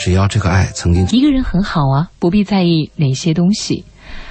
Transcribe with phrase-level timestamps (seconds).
[0.00, 3.84] 只要这个爱曾经一个人很好啊，不必在意哪些东西。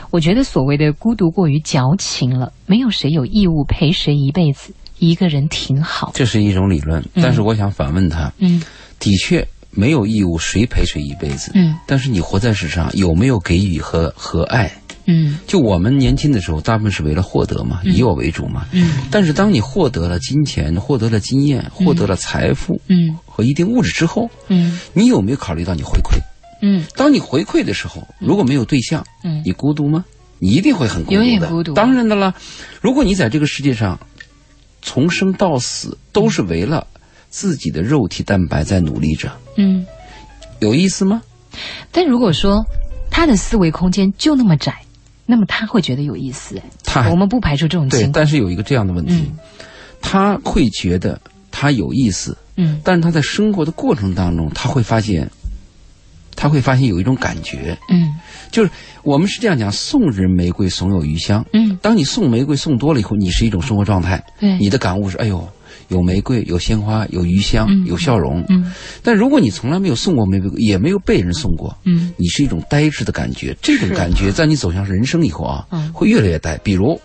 [0.09, 6.11] 我觉得所谓的孤独过于矫情了，没有谁有义务陪谁一辈子，一个人挺好。
[6.15, 8.59] 这是一种理论，但是我想反问他，嗯
[8.97, 14.78] 的确没有义务谁陪谁一辈子，嗯但是你活在世上有没有给予和和爱？
[15.11, 18.65] 嗯就我们年轻的时候，大部分是为了获得嘛，以我为主嘛。
[18.71, 26.17] 嗯但是当你获得了金钱、获得了经验、获得了财富嗯和一定物质之后，嗯你有没有考虑到你回馈？
[26.61, 30.05] 嗯当你回馈的时候，如果没有对象，嗯你孤独吗？
[30.39, 31.25] 你一定会很孤独的。
[31.25, 32.33] 有点孤独当然的啦，
[32.81, 33.99] 如果你在这个世界上
[34.81, 36.85] 从生到死都是为了
[37.29, 39.85] 自己的肉体蛋白在努力着，嗯。
[40.59, 41.21] 有意思吗？
[41.89, 42.65] 但如果说
[43.09, 44.75] 他的思维空间就那么窄，
[45.31, 46.57] 那么他会觉得有意思。
[46.57, 48.13] 哎，他我们不排除这种对，情况。
[48.13, 49.37] 但是有一个这样的问题，嗯
[50.01, 55.29] 他会觉得他有意思，嗯但是他在生活的过程当中，他会发现，
[56.35, 58.15] 他会发现有一种感觉，嗯
[58.49, 58.71] 就是
[59.03, 61.45] 我们是这样讲：送人玫瑰，总有余香。
[61.53, 65.47] 嗯，当你送玫瑰送多了以后，你是一种生活状态，对你的感悟是：哎呦，
[65.89, 68.43] 有玫瑰，有鲜花，有余香，嗯有笑容。
[68.49, 68.71] 嗯
[69.03, 73.55] 但如果你从来没有送过玫瑰，也没有被人送过，嗯你是一种呆滞的感觉。
[73.61, 76.57] 这种感觉在你走向人生以后啊，嗯会越来越呆。
[76.59, 76.99] 比如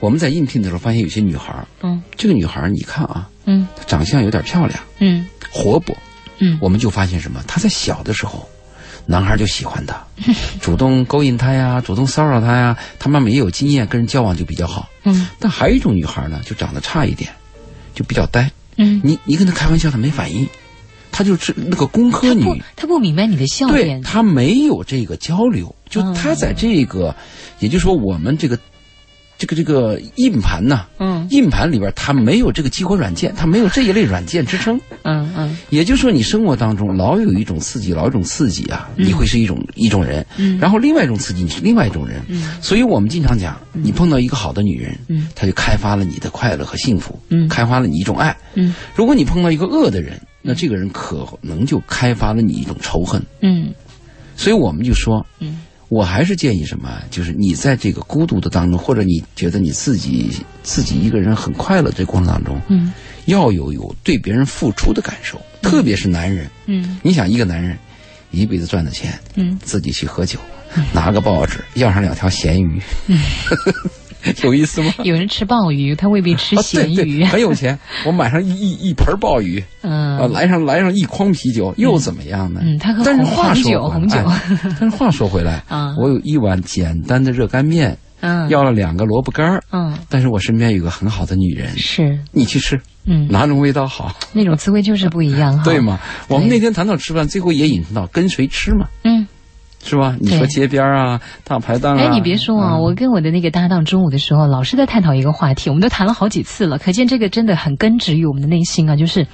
[0.00, 5.96] 我们在应聘的时候，发现有些女孩，嗯这个女孩你看啊，嗯她长相有点漂亮，嗯活泼，
[6.38, 7.42] 嗯我们就发现什么？
[7.46, 8.46] 她在小的时候，
[9.06, 10.04] 男孩就喜欢她，
[10.60, 12.76] 主动勾引她呀，主动骚扰她呀。
[12.98, 14.88] 她妈妈也有经验，跟人交往就比较好。
[15.04, 17.30] 嗯但还有一种女孩呢，就长得差一点，
[17.96, 18.48] 就比较呆。
[18.76, 20.46] 嗯，你你跟他开玩笑，他没反应，
[21.10, 22.44] 他就是那个工科女
[22.76, 24.00] 他不，明白你的笑对点。
[24.02, 25.74] 他没有这个交流。
[25.88, 27.14] 就他在这个，
[27.58, 28.58] 也就是说我们这个
[29.38, 31.26] 这个这个硬盘呐，嗯。
[31.30, 34.80] 硬盘里边它没有这个激活软件，它没有这一类软件支撑。
[35.02, 35.56] 嗯嗯。
[35.70, 40.58] 也就是说，你生活当中老有一种刺激，老有一种刺激啊，你会是一种一种人，嗯。
[40.58, 42.56] 然后另外一种刺激你是另外一种人，嗯。
[42.62, 45.28] 所以我们经常讲，你碰到一个好的女人，嗯。
[45.34, 47.48] 她就开发了你的快乐和幸福，嗯。
[47.48, 48.36] 开发了你一种爱。
[48.54, 48.74] 嗯。
[48.94, 53.20] 如果你碰到一个恶的人，那这个人可能就开发了你一种仇恨。
[53.42, 53.74] 嗯。
[54.36, 57.00] 所以我们就说，嗯我还是建议什么？
[57.10, 60.30] 就是你在这个孤独的当中，或者你觉得你自己
[60.62, 62.92] 自己一个人很快乐这过程当中，嗯
[63.26, 66.48] 要有有对别人付出的感受，特别是男人。
[66.66, 67.76] 嗯你想，一个男人
[68.30, 70.38] 一辈子赚的钱，嗯自己去喝酒，
[70.92, 72.80] 拿个报纸，要上两条咸鱼，
[74.44, 74.92] 有意思吗？
[75.04, 76.96] 有人吃鲍鱼，他未必吃啊，咸鱼。
[76.96, 77.78] 对对，很有钱。
[78.06, 82.60] 我买上一一一盆鲍鱼，啊，嗯来上来上一筐啤酒，又怎么样呢？
[82.64, 84.40] 嗯他喝但是红红话说回酒红酒哎
[84.80, 94.14] 但是话说回来 啊我有一碗简单的热干面，嗯要了两个萝卜干儿嗯但是我身边有个很好的女人，是你去吃，嗯哪种味道好？
[94.32, 95.64] 那种滋味就是不一样哈。
[95.64, 95.78] 对？
[95.80, 95.98] 吗？
[96.28, 99.25] 我们那天谈到吃饭，最后也引申到跟谁吃嘛，嗯。
[99.86, 100.16] 是吧？
[100.20, 108.96] 你说街边啊，大排档啊，哎，你别说啊，嗯我跟我的那个搭档中午的时候，老是在探讨一个话题，我们都谈了好几次了，可见这个真的很根植于我们的内心啊。
[108.96, 109.26] 就是，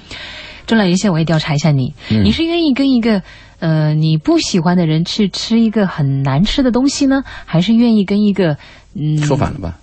[0.67, 3.21] 周老爷，现在我也调查一下你，嗯你是愿意跟一个
[3.59, 8.55] 呃你不喜欢的人去吃一个很难吃的东西呢，还是愿意跟一个
[8.93, 9.79] 嗯说反了吧？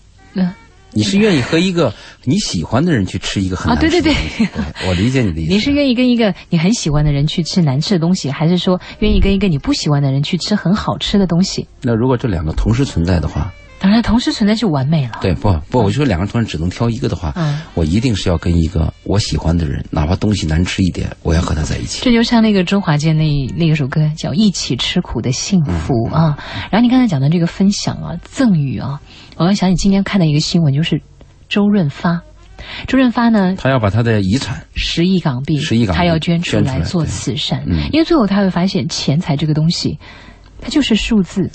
[0.92, 5.52] 嗯你是愿意和一个你喜欢的人去吃一个很啊对对难吃的东西对我理解你的意思。
[5.52, 11.66] 你是愿意跟一个你很喜欢的人去吃难吃的东西，还是说愿意跟一个你不喜欢的人去吃很好吃的东西？
[11.82, 15.18] 那如果这两个同时存在的话，当然，同时存在就完美了。
[15.22, 22.04] 对不不，我就说两个同时只能挑一个的话，嗯我一定是要跟一个我喜欢的人，哪怕东西难吃一点，我要和他在一起。
[22.04, 23.24] 这就像那个周华健那
[23.56, 26.36] 那个首歌叫《一起吃苦的幸福》啊。
[26.70, 29.00] 然后你刚才讲的这个分享啊、赠与啊，
[29.36, 31.00] 我要想起今天看到一个新闻，就是
[31.48, 32.20] 周润发，
[32.86, 39.98] 周润发呢他要把他的遗产，十亿港币，10亿港币他要捐出来来做慈善，嗯因为最后他会发现钱财这个东西，
[40.60, 41.50] 它就是数字。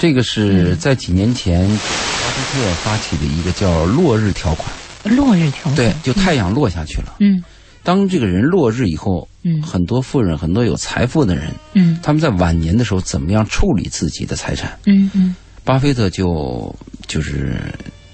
[0.00, 4.72] 这个是在几年前巴菲特发起的一个叫“落日条款。
[5.04, 7.16] 落日条”，款，对，就太阳落下去了。
[7.20, 7.44] 嗯。
[7.82, 9.62] 当这个人落日以后，嗯。
[9.62, 11.98] 很多富人，很多有财富的人，嗯。
[12.02, 14.78] 他们在晚年的时候怎么样处理自己的财产？
[14.86, 15.36] 嗯嗯。
[15.64, 16.74] 巴菲特就
[17.06, 17.60] 就是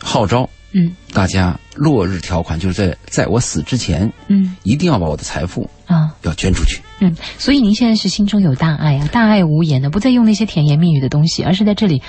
[0.00, 0.93] 号召嗯。
[1.12, 4.56] 大家落日条款，就是在在我死之前，嗯。
[4.64, 6.10] 一定要把我的财富啊。
[6.22, 6.81] 要捐出去。
[6.98, 12.00] 嗯，所以您现在是心中有大爱啊，大爱无言的，不再用那些甜言蜜语的东西，而是在这里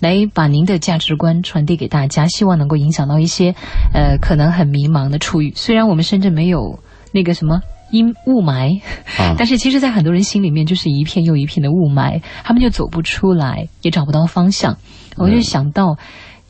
[0.00, 3.54] 来把您的价值观传递给大家，希望能够影响到一些
[3.92, 5.52] 呃可能很迷茫的处于。
[5.54, 6.78] 虽然我们深圳没有
[7.12, 7.60] 那个什么
[7.90, 8.80] 因雾霾，
[9.18, 14.78] 啊但是其实，在很多人心里面就是一片又一片的雾霾，他们就走不出来，也找不到方向。
[15.16, 15.98] 我就想到。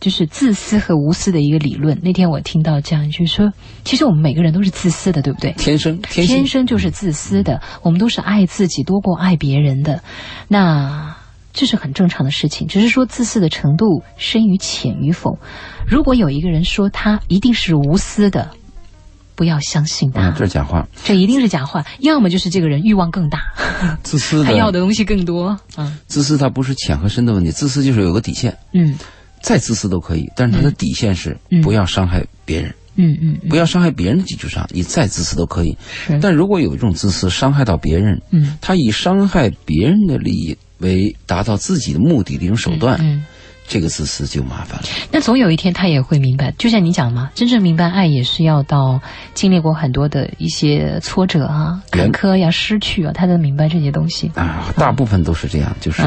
[0.01, 1.99] 就是自私和无私的一个理论。
[2.03, 3.53] 那天我听到这样，一句说，
[3.85, 5.53] 其实我们每个人都是自私的，对不对？
[5.53, 10.03] 天生天天生就是自私的，我们都是爱自己多过爱别人的。
[10.49, 11.15] 那
[11.53, 15.39] 这是很正常的事情，只是说自私的程度深与浅与否。
[15.87, 18.51] 如果有一个人说他一定是无私的，
[19.35, 21.85] 不要相信他，啊，这是假话，这一定是假话。
[21.99, 23.41] 要么就是这个人欲望更大，
[24.03, 25.59] 自私 他要的的东西更多。
[25.77, 28.97] 嗯自私，它不是浅和深的问题，自私就是有个底线，嗯
[29.43, 35.77] 再自私都可以，但是他的底线是嗯不要伤害别人，嗯嗯嗯，不要伤害别人的基础上，你再自私都可以。
[36.07, 43.25] 是，但如果有一种自私伤害到别人，嗯他以伤害别人的利益为达到自己的目的的一种手段，嗯。
[43.73, 44.89] 这个自私就麻烦了。
[45.13, 49.01] 那总有一天他也会明白，就像你讲嘛，真正明白爱也是要到
[49.33, 54.29] 经历过很多的一些挫折啊、坎坷呀、失去啊，他才明白这些东西。
[54.35, 56.03] 啊，大部分都是这样，就是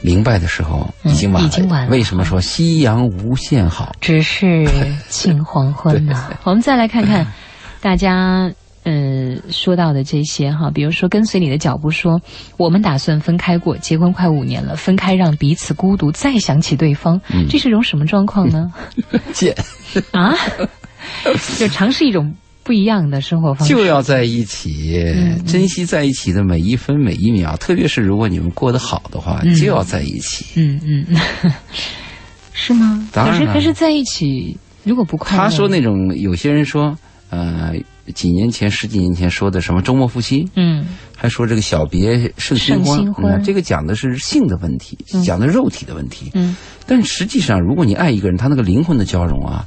[0.00, 1.46] 明白的时候已经晚了。
[1.46, 3.94] 嗯已经晚了为什么说夕阳无限好？
[4.00, 4.68] 只是
[5.08, 7.26] 近黄昏呐、 我们再来看看
[7.80, 8.50] 大家。
[8.84, 12.18] 嗯，说到的这些哈，比如说跟随你的脚步说，
[12.56, 18.72] 我们打算分开过，结婚快五年了，分开让彼此孤独，再想起对方，嗯这是一种什么状况呢？
[19.34, 19.54] 见
[20.12, 20.32] 啊，
[21.58, 22.34] 就尝试一种
[22.68, 27.56] 不一样的生活方式，就要在一起，嗯珍惜在一起的每一分每一秒。
[27.56, 29.54] 特别是如果你们过得好的话，嗯。
[29.54, 30.44] 就要在一起。
[30.56, 31.50] 嗯嗯，嗯
[32.52, 33.08] 是吗？
[33.10, 33.46] 当然了。
[33.46, 34.54] 可是可是在一起，
[34.84, 36.94] 如果不快乐，他说那种有些人说，
[37.30, 37.72] 呃，
[38.14, 40.86] 几年前、十几年前说的什么周末夫妻，嗯。
[41.16, 45.22] 还说这个小别胜新婚嗯这个讲的是性的问题，嗯。
[45.24, 46.30] 讲的肉体的问题。
[46.34, 46.54] 嗯。
[46.86, 49.66] 但实际上，如果你爱一个人，他那个灵魂的交融啊，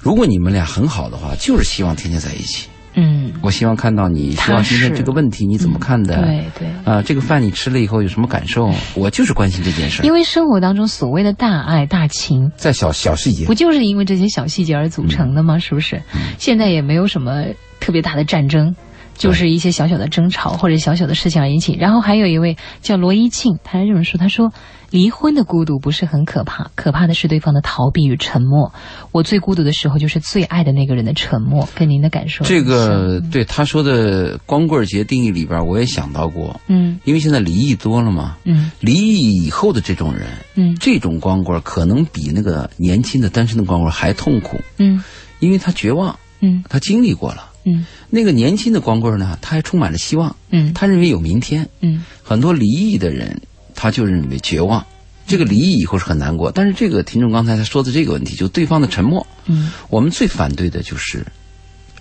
[0.00, 2.68] 如果你们俩很好的话，就是希望天天在一起。
[2.94, 6.20] 嗯，我希望看到你，希望今天这个问题你怎么看的？
[6.22, 6.68] 对对。
[6.84, 8.72] 啊、这个饭你吃了以后有什么感受？
[8.94, 10.12] 我就是关心这件事儿因。
[10.12, 15.58] 为生活当中所谓的大爱大情，在小小细节不，就是因为这些小细节而组成的吗？
[15.58, 16.02] 是不是？
[16.38, 17.44] 现在也没有什么
[17.78, 18.74] 特别大的战争，
[19.18, 21.74] 就是一些小小的争吵或者小小的事情而引起。
[21.74, 24.50] 然后还有一位叫罗一庆，他这么说，他说
[24.90, 28.72] 离婚的孤独不是很可怕，可怕的是对方的逃避与沉默。
[29.12, 36.98] 我最孤独的时候，就是最爱的那个人的沉默，跟您的感受这个对他说的光棍节定义里边，我也想到过，嗯。
[37.04, 38.70] 因为现在离异多了嘛，嗯。
[38.80, 40.76] 离异以后的这种人，嗯。
[40.80, 45.02] 这种光棍可能比那个年轻的单身的光棍还痛苦，嗯。
[45.40, 46.62] 因为他绝望，嗯。
[46.68, 47.47] 他经历过了。
[47.68, 47.84] 嗯。
[48.08, 50.72] 那个年轻的光棍呢，他还充满了希望，嗯。
[50.72, 51.68] 他认为有明天。
[51.80, 52.02] 嗯。
[52.22, 53.40] 很多离异的人，
[53.74, 54.84] 他就认为绝望。
[55.26, 59.70] 这个离异以后是很难过，但是这个听众刚才他说的这个问题，就对方的沉默，嗯。
[59.90, 61.24] 我们最反对的就是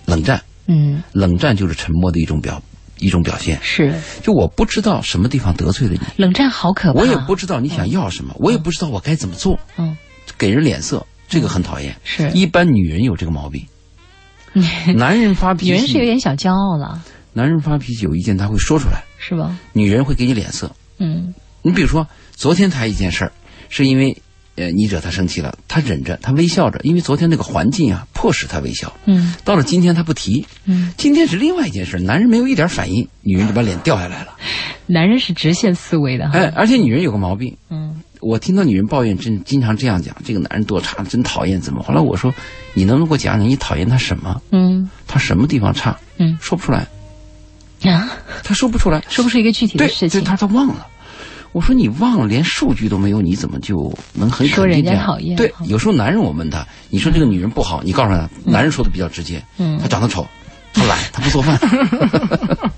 [0.06, 2.62] 冷战，嗯，冷战就是沉默的一种表
[3.00, 3.60] 一种表现。
[3.62, 3.94] 是。
[4.24, 9.96] 就我不知道什么地方得罪了你，冷战好可怕，我也不知道你想要什么，我也不知道我该怎么做，嗯。
[10.38, 11.96] 给人脸色，这个很讨厌。
[12.04, 12.30] 是。
[12.32, 13.66] 一般女人有这个毛病，
[14.96, 19.58] 男人发脾气，女人是有点小骄傲了，男人发脾气有一件他会说出来，是吧？
[19.74, 20.72] 女人会给你脸色。
[21.00, 23.32] 嗯你比如说昨天他一件事儿，
[23.70, 24.16] 是因为
[24.56, 28.92] 呃你惹他生气了，他忍着，他微笑着，因为昨天那个环境啊迫使他微笑。
[29.06, 34.36] 嗯到了今天他不提，嗯，今天是另外一件事，男人没有一点反应，女人就把脸掉下来了。
[34.90, 41.84] 男人是直线思维的哈，哎，而且女人有个毛病，嗯我听到女人抱怨，真经常这样讲，这个男人多差，真讨厌，怎么？
[41.84, 42.34] 后来我说，
[42.74, 44.42] 你能不能给我讲讲你讨厌他什么？
[44.52, 44.90] 嗯。
[45.08, 45.98] 他什么地方差？
[46.18, 46.38] 嗯。
[46.42, 46.88] 说不出来，
[47.92, 48.10] 啊，
[48.44, 50.88] 他说不出来，说不出一个具体的对，对，事情，他他忘了。
[51.54, 55.06] 我说你忘了，连数据都没有，你怎么就能很说人家肯定这样？
[55.06, 59.80] 讨厌对，有时候男人我问他，你说这个女人不好，你告诉他，男人说的比较直接，嗯。
[59.82, 60.28] 他长得丑，
[60.74, 61.58] 他懒，他不做饭，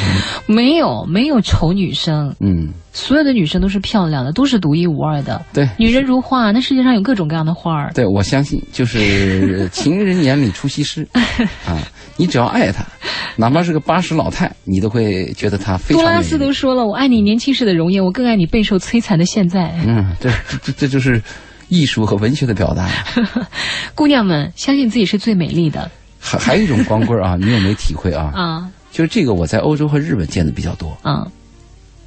[0.46, 5.40] 没有没有丑女生，嗯，所有的女生都是漂亮的，都是独一无二的。
[5.52, 5.68] 对。
[5.78, 7.92] 女人如花，那世界上有各种各样的花儿。
[7.94, 11.06] 对，我相信就是 情人眼里出西施
[11.66, 11.78] 啊！
[12.16, 12.84] 你只要爱她，
[13.36, 19.72] 哪怕是个八十老太，你都会觉得她非常杜拉斯都说了：“我爱你年轻时的容颜，我更爱你备受摧残的现在。
[19.86, 21.20] 嗯，这这这这就是
[21.68, 22.88] 艺术和文学的表达。
[23.94, 28.30] 姑娘们，相信自己是最美丽的还还有一种光棍啊，你有没有体会啊？
[28.34, 31.26] 啊就是这个，我在欧洲和日本见的比较多，啊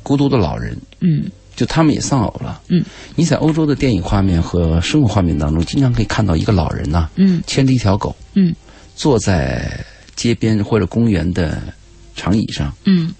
[0.04, 1.26] 孤独的老人，嗯
[1.56, 2.62] 就他们也丧偶了。
[2.68, 2.84] 嗯，
[3.16, 8.54] 你在欧洲的电影画面和生活画面当中，经常可以看到一个老人呐、嗯牵着一条狗，嗯
[8.96, 9.84] 坐在
[10.16, 11.62] 街边或者公园的
[12.16, 13.12] 长椅上，嗯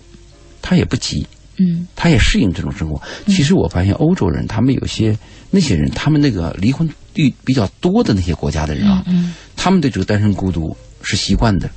[0.62, 1.26] 他也不急，
[1.58, 3.02] 嗯他也适应这种生活。
[3.26, 5.18] 其实我发现欧洲人，他们有些
[5.50, 11.68] 那些人，他们那个离婚率比较多的那些国家的人啊，嗯他们对这个单身孤独是习惯的。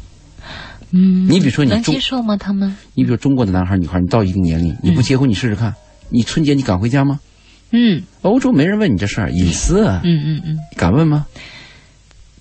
[0.90, 2.36] 嗯，你比如说你能接受吗？
[2.36, 5.74] 他们你比如中国的男孩女孩，你到一定年龄，你不结婚，你试试看，
[6.10, 7.20] 你春节你敢回家吗？
[7.70, 11.26] 嗯欧洲没人问你这事儿，隐私啊，嗯嗯嗯，敢问吗？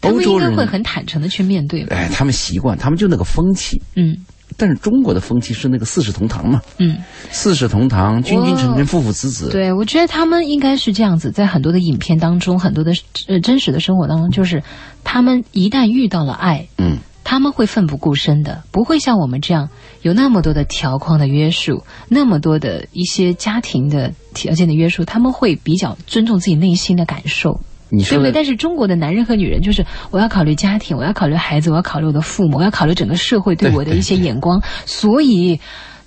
[0.01, 1.95] 欧洲人该会很坦诚的去面对吧？
[1.95, 3.81] 哎，他们习惯，他们就那个风气。
[3.95, 4.15] 嗯
[4.55, 6.97] 但是中国的风气是那个四世同堂嘛，嗯，
[7.29, 9.49] 四世同堂，君君臣哦臣，父父子子。
[9.51, 12.91] 对，我觉得他们应该是这样子，在很多的影片当中，很多的
[13.27, 14.63] 呃真实的生活当中，就是
[15.03, 16.97] 他们一旦遇到了爱，嗯，
[17.29, 19.69] 他们会奋不顾身的，不会像我们这样
[20.01, 28.31] 有那么多的条框的约束，那么多的一些家庭的条件的约束，他们会比较尊重自己内心的感受，你说对不对？
[28.31, 35.60] 但是中国的男人和女人，就是我要考虑家庭，我要考虑孩子，我要考虑我的父母，我要考虑整个社会对对我的一些眼光，所以。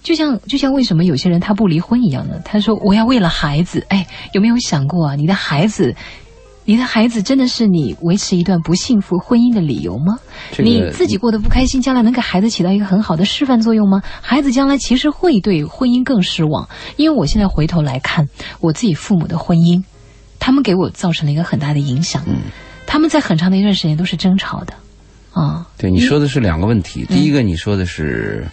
[0.03, 2.37] 就像就像为什么有些人他不离婚一样呢？
[2.43, 5.15] 他说我要为了孩子，哎，有没有想过啊？
[5.15, 5.95] 你的孩子，
[6.71, 10.21] 你的孩子真的是你维持一段不幸福婚姻的理由吗？
[10.53, 14.01] 这个你自己过得不开心，将来能给孩子起到一个很好的示范作用吗？
[14.21, 18.29] 孩子将来其实会对婚姻更失望，因为我现在回头来看
[18.61, 19.83] 我自己父母的婚姻，
[20.39, 22.23] 他们给我造成了一个很大的影响。
[22.29, 22.37] 嗯，
[22.87, 24.73] 他们在很长的一段时间都是争吵的，
[25.33, 27.05] 啊，对你说的是两个问题。
[27.09, 28.47] 第一个，你说的是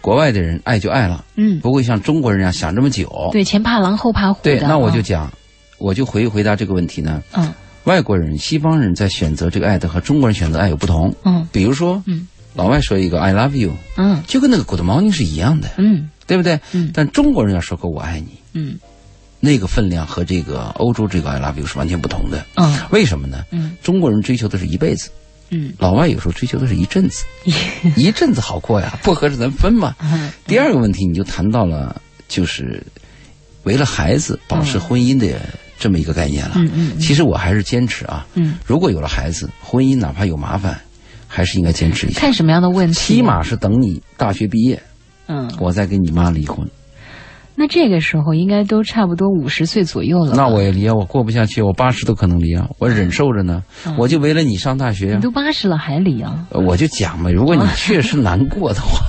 [0.00, 3.28] 国外的人爱就爱了，嗯，不会像中国人一样想这么久。
[3.30, 4.40] 对，前怕狼后怕虎。
[4.42, 5.32] 对，那我就啊讲，
[5.82, 7.22] 我就回回答这个问题呢。
[7.32, 7.52] 嗯
[7.84, 11.12] 外国人、西方人在选择这个爱的和中国人选择爱有不同。
[11.24, 16.60] 嗯比如说，嗯老外说一个 “I love you”，嗯就跟那个 “Good morning” 是一样的，嗯对不对？
[16.70, 18.78] 嗯但中国人要说个“我爱你嗯”，
[19.40, 22.46] 那个分量和这个欧洲这个 “I love you” 是完全不同的。
[22.54, 23.44] 嗯为什么呢？
[23.50, 25.10] 嗯中国人追求的是一辈子，
[25.50, 27.24] 嗯老外有时候追求的是一阵子，
[27.96, 29.96] 一阵子好过呀，不合适咱分嘛。
[30.00, 32.80] 嗯第二个问题，你就谈到了，就是
[33.64, 35.26] 为了孩子保持婚姻的
[35.82, 36.52] 这么一个概念了。
[36.56, 40.78] 嗯嗯其实我还是坚持啊，嗯，如果有了孩子，婚姻哪怕有麻烦，
[41.26, 42.20] 还是应该坚持一下。
[42.20, 42.94] 看什么样的问题？
[43.16, 44.80] 起码是等你大学毕业，
[45.26, 46.64] 嗯，我再跟你妈离婚。
[47.54, 50.34] 那这个时候应该都差不多五十岁左右了。
[50.34, 53.62] 那我也离啊，我过不下去，我八十都可能离啊，我忍受着呢。
[53.98, 56.46] 我就为了你上大学呀、你都八十了还离啊？
[56.50, 59.04] 呃我就讲嘛，如果你确实难过的话，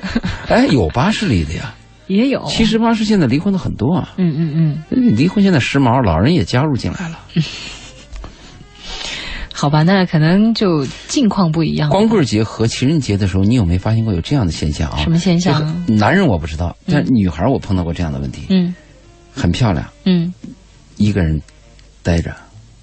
[0.48, 1.74] 哎，有八十离的呀，
[2.08, 2.44] 也有。
[2.46, 4.12] 七十八十现在离婚的很多啊。
[4.16, 7.20] 嗯嗯嗯，离婚现在时髦，老人也加入进来了。
[9.52, 11.90] 好吧，那可能就境况不一样。
[11.90, 14.98] 光棍节和情人节的时候，你有没有发现过有这样的现象啊？
[14.98, 15.60] 什么现象？
[15.60, 18.74] 就是男人我不知道，但女孩我碰到过这样的问题，嗯。
[19.34, 20.32] 很漂亮，嗯，
[20.96, 21.40] 一个人
[22.02, 22.34] 待着，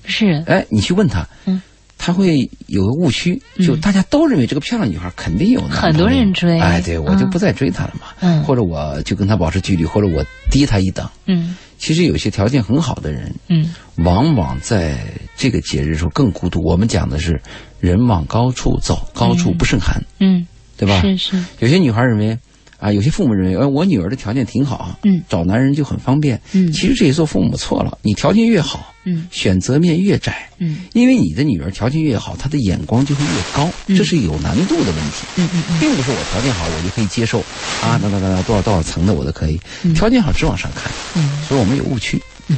[0.06, 0.42] 是。
[0.48, 1.62] 哎，你去问他，嗯，
[1.98, 6.60] 她会有个误区，就大家都认为这个漂亮女孩肯定有很多人追。
[6.60, 8.44] 哎，对我就嗯不再追她了嘛，嗯。
[8.44, 11.08] 或者我就跟她保持距离，或者我低她一等。
[11.26, 11.56] 嗯。
[11.78, 13.74] 其实有些条件很好的人，嗯。
[13.98, 14.98] 往往在
[15.36, 16.62] 这个节日时候更孤独。
[16.64, 17.42] 我们讲的是
[17.80, 20.46] 人往高处走，高处不胜寒，嗯，
[20.78, 21.02] 对吧？
[21.02, 22.38] 是是，有些女孩认为，
[22.80, 26.40] 啊，有些父母认为，哎，我女儿的条件挺好，嗯找男人就很方便。
[26.54, 35.26] 嗯其实这也做父母错了，你条件越好，嗯选择面越窄，嗯因为你的女儿条件越好，她的眼光就会越高，这是有难度的问题。
[35.38, 37.40] 嗯嗯并不是我条件好我就可以接受
[37.82, 39.60] 啊，哒哒哒哒多少多少层的我都可以，
[39.96, 41.30] 条件好只往上看，嗯。
[41.48, 42.22] 所以我们有误区。
[42.48, 42.58] 嗯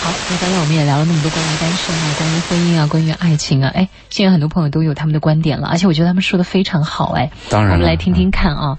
[0.00, 8.78] 好，那刚才我们也聊了那么多关于单身啊，关于婚姻啊，关于爱情啊，哎，现在很多朋友都有他们的观点了，而且我觉得他们说的非常好，哎，当然我们来听听看啊，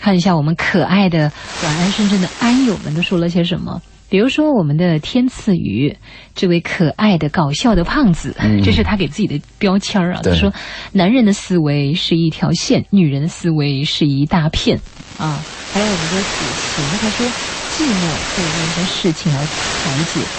[0.00, 1.30] 看一下我们可爱的
[1.64, 3.80] 晚安深圳的安友们都说了些什么。
[4.10, 5.94] 比如说，我们的天赐鱼
[6.34, 10.20] 这位可爱的、搞笑的胖子，这是他给自己的标签儿啊。
[10.24, 10.50] 他说
[10.92, 14.80] ：“男人的思维是一条线，女人的思维是一大片。”
[15.18, 17.34] 啊，还有我们的子晴，他说
[17.68, 20.30] ：“寂寞可以用一些事情来排解，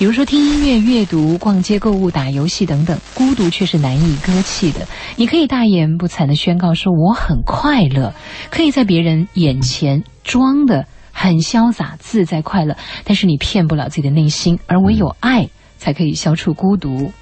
[0.00, 4.88] 比如说听音乐、阅读、逛街、购物、打游戏等等，孤独却是难以割弃的。
[5.16, 8.14] 你可以大言不惭地宣告说我很快乐，
[8.50, 17.12] 可以在别人眼前装的很潇洒、自在、快乐，但是你骗不了自己的内心，而唯有爱才可以消除孤独。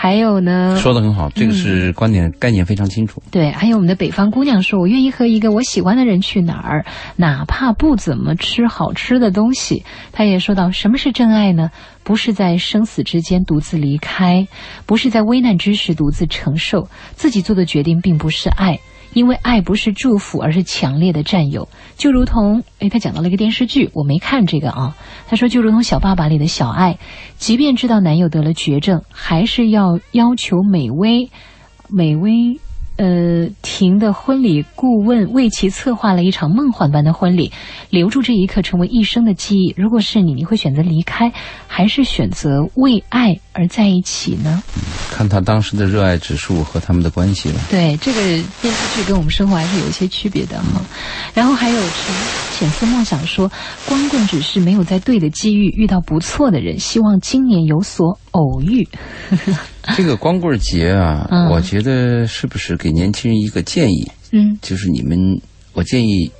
[0.00, 3.20] 还有呢，说的很好，这个是观点概念非常清楚。
[3.32, 6.86] 对，还有我们的北方姑娘说：“我愿意和一个我喜欢的人去哪儿，
[7.16, 11.72] 哪怕不怎么吃好吃的东西。”她也说到：“什么是真爱呢？
[12.04, 14.46] 不是在生死之间独自离开，
[14.86, 16.88] 不是在危难之时独自承受。
[17.16, 18.78] 自己做的决定并不是爱，
[19.14, 21.68] 因为爱不是祝福，而是强烈的占有。
[21.96, 24.96] 就如同，诶，他讲到了一个电视剧，我没看这个啊。
[25.28, 26.98] 他说，就如同《小爸爸》里的小爱，
[27.36, 31.30] 即便知道男友得了绝症，还是要要求美薇。
[31.90, 32.60] 美薇，
[32.96, 37.50] 呃，婷的婚礼顾问为其策划了一场梦幻般的婚礼，
[37.90, 39.74] 留住这一刻成为一生的记忆。
[39.76, 41.32] 如果是你，你会选择离开，
[41.66, 44.62] 还是选择为爱而在一起呢？
[45.10, 47.60] 看他当时的热爱指数和他们的关系了。
[47.68, 48.20] 对，这个
[48.62, 50.80] 电视剧跟我们生活还是有一些区别的哈。
[51.34, 51.90] 然后还有陈
[52.56, 53.50] 浅思梦想说，
[53.86, 58.86] 光棍只是没有在对的机遇遇到不错的人，希望今年有所偶遇。
[59.96, 65.18] 这个光棍节啊，嗯我觉得是不是给年轻人一个建议，嗯就是你们，
[65.72, 66.30] 我建议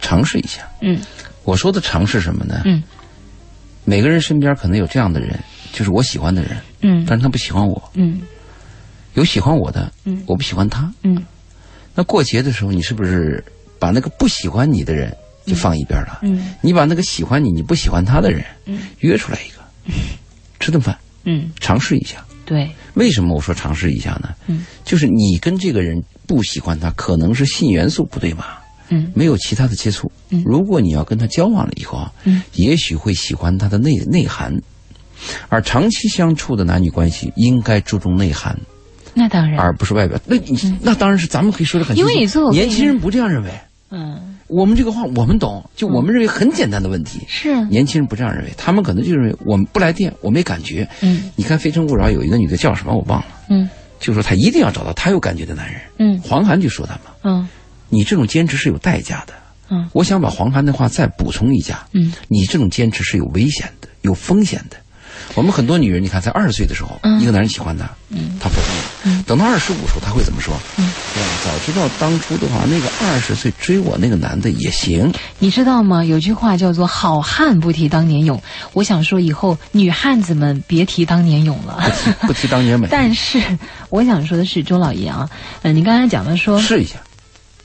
[0.00, 0.62] 尝试一下。
[0.80, 0.98] 嗯
[1.44, 2.62] 我说的尝试什么呢？
[2.64, 2.82] 嗯
[3.84, 5.38] 每个人身边可能有这样的人，
[5.72, 7.04] 就是我喜欢的人，嗯。
[7.06, 8.20] 但是他不喜欢我；嗯。
[9.14, 10.22] 有喜欢我的，嗯。
[10.26, 10.92] 我不喜欢他。
[11.02, 11.22] 嗯。
[11.94, 13.42] 那过节的时候，你是不是
[13.78, 16.20] 把那个不喜欢你的人就放一边了？
[16.22, 16.54] 嗯。
[16.60, 18.88] 你把那个喜欢你、你不喜欢他的人嗯。
[19.00, 19.94] 约出来一个，
[20.60, 22.24] 吃顿饭，嗯，尝试一下。
[22.44, 24.34] 对，为什么我说尝试一下呢？
[24.46, 28.62] 嗯，就是你跟这个人不喜欢他，可能是性元素不对吧？
[28.88, 29.10] 嗯。
[29.14, 30.12] 没有其他的接触。
[30.28, 30.42] 嗯。
[30.44, 32.42] 如果你要跟他交往了以后啊，嗯。
[32.54, 34.54] 也许会喜欢他的内内涵。
[35.48, 38.58] 而长期相处的男女关系应该注重内涵，
[39.14, 40.18] 那当然，而不是外表。
[40.26, 42.50] 那你、那当然是咱们可以说的很清楚。
[42.50, 43.50] 年轻人不这样认为。
[43.90, 47.20] 嗯我们这个话我们懂，就我们认为很简单的问题。
[47.26, 50.88] 是，年轻人不这样认为，他们可能就认为我们不来电，我没感觉。
[51.00, 53.68] 嗯你看《非诚勿扰》有一个女的叫什么我忘了，嗯
[53.98, 55.80] 就说她一定要找到她有感觉的男人。
[55.98, 57.48] 嗯黄涵就说他嘛，嗯
[57.88, 59.34] 你这种坚持是有代价的。
[59.68, 64.76] 嗯我想把黄涵的话再补充一下，嗯你这种坚持是有危险的，有风险的。
[65.34, 69.22] 我们很多女人，你看，在二十岁的时候，嗯一个男人喜欢她，嗯她否定了。
[69.26, 70.54] 等到二十五时候，她会怎么说？
[70.76, 70.84] 嗯，
[71.16, 75.12] 哎呀，早知道当初的话，那个二十岁追我那个男的也行。
[75.38, 76.04] 你知道吗？
[76.04, 78.40] 有句话叫做“好汉不提当年勇”。
[78.72, 81.82] 我想说，以后女汉子们别提当年勇了。
[82.22, 83.40] 不提当年美， 但是，
[83.90, 85.28] 我想说的是，周老爷啊，
[85.62, 86.96] 呃，你刚才讲的说，试一下，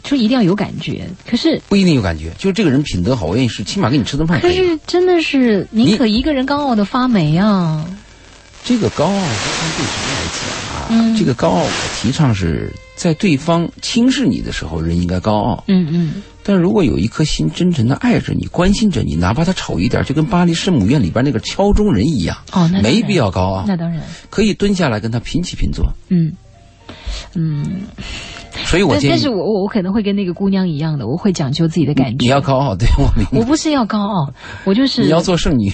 [0.03, 2.31] 说一定要有感觉，可是，不一定有感觉。
[2.37, 4.51] 就是这个人品德好，我愿意是，起码给你吃顿饭可。
[4.51, 7.85] 是真的是宁可一个人高傲的发霉啊！
[8.63, 10.87] 这个高傲，看对谁来讲啊？
[10.89, 15.63] 嗯这个高傲，我提倡是在对方轻视你的时候，人应该高傲。
[15.67, 25.85] 嗯嗯但如果有一颗心真诚的爱着你、关心着你，哪怕他丑一点，就跟巴黎圣母院里边那个敲钟人一样，哦，那没必要高傲，那当然，可以蹲下来跟他平起平坐。
[26.09, 26.31] 嗯
[27.35, 27.81] 嗯。
[28.71, 32.25] 所以我建议但但是我我我可能会跟那个姑娘一样的，我会讲究自己的感觉。
[32.25, 33.37] 你要高傲，对我明白。
[33.37, 35.69] 我不是要高傲，我就是你要做剩女，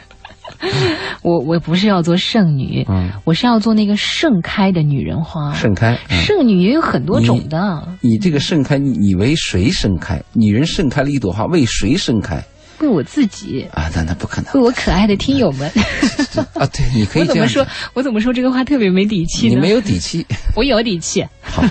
[1.24, 5.54] 我我不是要做剩女，嗯，我是要做那个盛开的女人花。
[5.54, 5.98] 盛开。
[6.10, 10.22] 嗯圣女也有很多种的，你这个盛开，你你为谁盛开？
[10.34, 12.44] 女人盛开了一朵花，为谁盛开
[12.80, 13.90] 为我自己，啊？
[13.94, 15.70] 那那不可能为我可爱的听友们。
[16.54, 16.66] 啊！
[16.66, 17.66] 对，你可以这样我怎么说，？
[17.94, 19.54] 我怎么说这个话特别没底气呢？
[19.54, 20.24] 你没有底气。
[20.54, 21.26] 我有底气。
[21.42, 21.62] 好，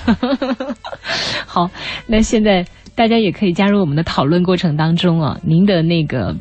[1.45, 1.71] 好，
[2.07, 2.65] 那现在
[2.95, 6.35] 大家也可以加入我们的讨论过程当中啊，您的那个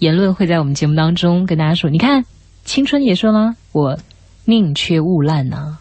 [0.00, 1.88] 言论会在我们节目当中跟大家说。
[1.88, 2.24] 你看，
[2.64, 3.98] 青春也说了，我
[4.44, 5.78] 宁缺毋滥呢、啊，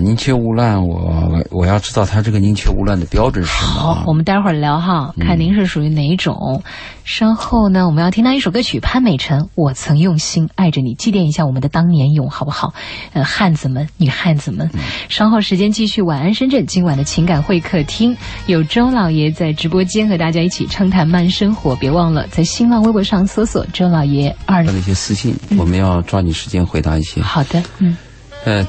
[0.00, 6.62] 宁缺毋滥，我我要知道他这个宁缺毋滥的标准是什么啊好，我们待会儿聊哈，看您是属于哪一种。
[7.04, 12.74] 稍后呢，我们要听到一首歌曲，潘美辰《我曾用心爱着你》，祭奠一下我们的当年勇，好不好？
[13.12, 14.70] 呃，汉子们，女汉子们。
[15.08, 16.64] 稍后时间继续，晚安深圳。
[16.66, 21.74] 今晚的情感会客厅有周老爷在直播间和大家一起畅谈慢生活。
[21.76, 27.20] 别忘了在新浪微博上搜索“周老爷二他的一些私信，我们要抓紧时间回答一些。
[27.20, 27.96] 好的，嗯
[28.44, 28.64] 呃，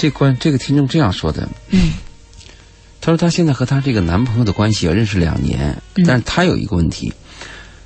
[0.00, 1.92] 这关这个听众这样说的，嗯。
[3.02, 6.04] 他说他现在和他这个男朋友的关系要认识两年，嗯。
[6.06, 7.12] 但是他有一个问题，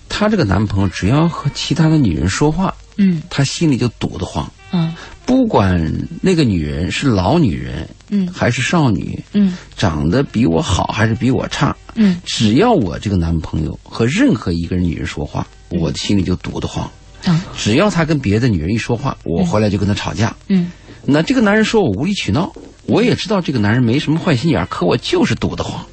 [0.09, 3.21] 他这个男朋友只要和其他的女人说话，嗯。
[3.29, 4.95] 他心里就堵得慌，嗯。
[5.27, 8.29] 不管那个女人是老女人嗯。
[8.33, 9.59] 还是少女，嗯。
[9.77, 12.21] 长得比我好还是比我差，嗯。
[12.25, 16.89] 只要我这个男朋友和任何一个女人说话，我心里就堵得慌。
[17.25, 17.41] 嗯。
[17.57, 20.33] 只要他跟别的女人一说话，我回来就跟他吵架。
[20.47, 20.71] 嗯
[21.07, 22.53] 那这个男人说我无理取闹，
[22.87, 25.85] 我也知道这个男人没什么坏心眼儿，可我就是堵得慌。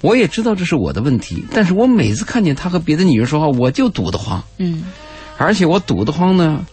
[0.00, 4.84] 我也知道这是我的问题，但是我每次看见他和别的女人说话，我就堵得慌，嗯
[5.38, 6.64] 而且我堵得慌呢，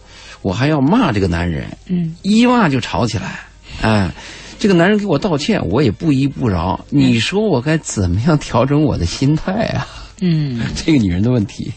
[0.42, 3.40] 我还要骂这个男人，嗯一骂就吵起来。
[3.82, 4.10] 哎，
[4.58, 6.78] 这个男人给我道歉，我也不依不饶。
[6.88, 9.86] 你说我该怎么样调整我的心态啊？
[10.20, 11.72] 嗯，这个女人的问题，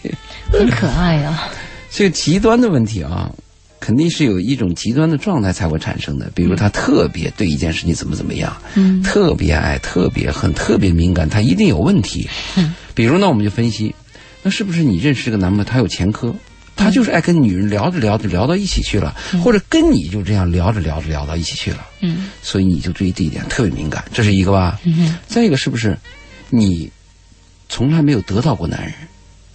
[0.51, 1.47] 很可爱啊。
[1.89, 3.31] 这个极端的问题啊，
[3.83, 6.31] 肯定是有一种极端的状态才会产生的。
[6.33, 12.29] 比如他特别对一件事情怎么怎么样，嗯特别爱、特别恨、特别敏感，他一定有问题。
[12.55, 13.93] 嗯比如呢，我们就分析，
[14.41, 16.33] 那是不是你认识这个男朋友他有前科？
[16.77, 24.79] 他就是爱跟女人聊着聊着聊到一起去了，或者跟你就这样聊着聊着聊到一起去了，嗯所以你就对这一点特别敏感，这是一个吧？
[24.85, 25.97] 嗯再一个是不是
[26.49, 26.89] 你
[27.67, 28.93] 从来没有得到过男人？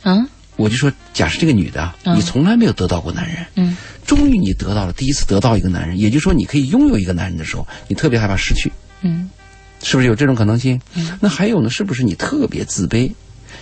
[0.03, 8.71] 啊我就说，假设这个女的你从来没有得到过男人，嗯终于你得到了，第一次得到一个男人，也就是说，你可以拥有一个男人的时候，你特别害怕失去。
[9.01, 9.31] 嗯
[9.81, 10.81] 是不是有这种可能性？
[11.21, 11.71] 那还有呢？
[11.71, 13.13] 是不是你特别自卑？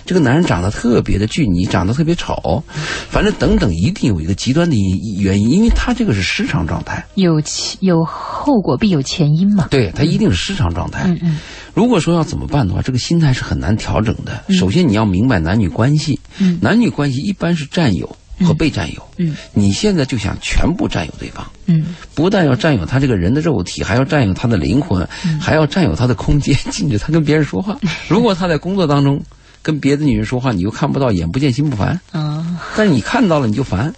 [0.07, 2.63] 这个男人长得特别的俊，你长得特别丑，
[3.09, 4.75] 反正等等，一定有一个极端的
[5.19, 9.67] 原因，因为他这个是失常状态，有前有后果必有前因嘛。
[9.69, 11.03] 对他一定是失常状态。
[11.07, 11.39] 嗯嗯
[11.73, 14.45] 如果说要怎么办的话，这个心态是很难调整的。
[14.49, 19.03] 首先你要明白男女关系，嗯男女关系一般是占有和被占有。
[19.17, 27.77] 嗯你现在就想全部占有对方，嗯不但要占有他这个人的肉体，还要占有他的灵魂，嗯还要占有他的空间，禁止他跟别人说话。
[28.07, 29.21] 如果他在工作当中
[29.67, 33.93] 跟别的女人说话，你又看不到，眼不见心不烦，啊但是你看到了你就烦。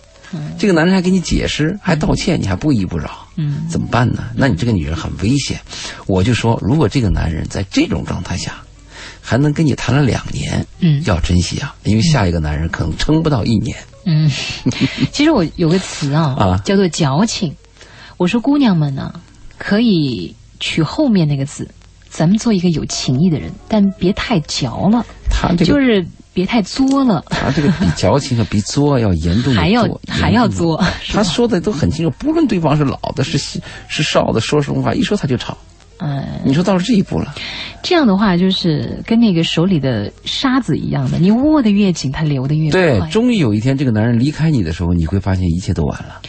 [0.58, 4.32] 这个男人还给你解释，还道歉，你还不依不饶，嗯怎么办呢？
[4.36, 5.60] 那你这个女人很危险。
[6.08, 8.56] 我就说，如果这个男人在这种状态下，
[9.22, 13.78] 还能跟你谈了两年，嗯要珍惜啊，因为下一个男人可能撑不到一年。
[14.06, 14.28] 嗯，
[15.14, 17.56] 其实我有个词啊，啊叫做矫情。
[18.18, 19.14] 我说姑娘们呢，
[19.60, 21.70] 可以取后面那个字，
[22.10, 30.82] 咱们做一个有情义的人，但别太矫了，他这个就是别太作了，他这个比矫情和比作要严重的还要还要作。
[31.10, 33.38] 他说的都很清楚，不论对方是老的，是
[33.88, 35.58] 是少的，说什么话一说他就吵。
[36.02, 37.36] 嗯，你说到了这一步了，
[37.84, 46.22] 这样的话就是跟那个手里的沙子一样的，你握得越紧，它流得越对，终于有一天这个男人离开你的时候，你会发现一切都完了。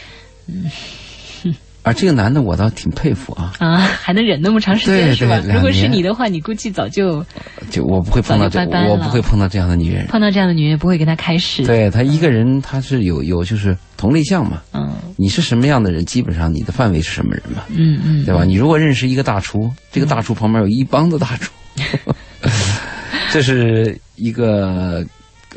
[1.83, 5.41] 而这个男的，我倒挺佩服啊，啊，还能忍那么长时间对是吧？
[5.51, 7.25] 如果是你的话，你估计早就
[7.69, 10.05] 就我不会碰到这，早就拜拜了我不会碰到这样的女人。
[10.07, 14.61] 碰到这样的女人，不会跟他开始。，对他一个人，他是有有就是同类项嘛。
[14.73, 18.43] 嗯你是什么样的人，基本上你的范围是什么人嘛，嗯嗯，对吧？
[18.43, 21.51] 你如果认识一个大厨，这个大厨旁边有一帮子大厨，
[23.31, 25.05] 这是一个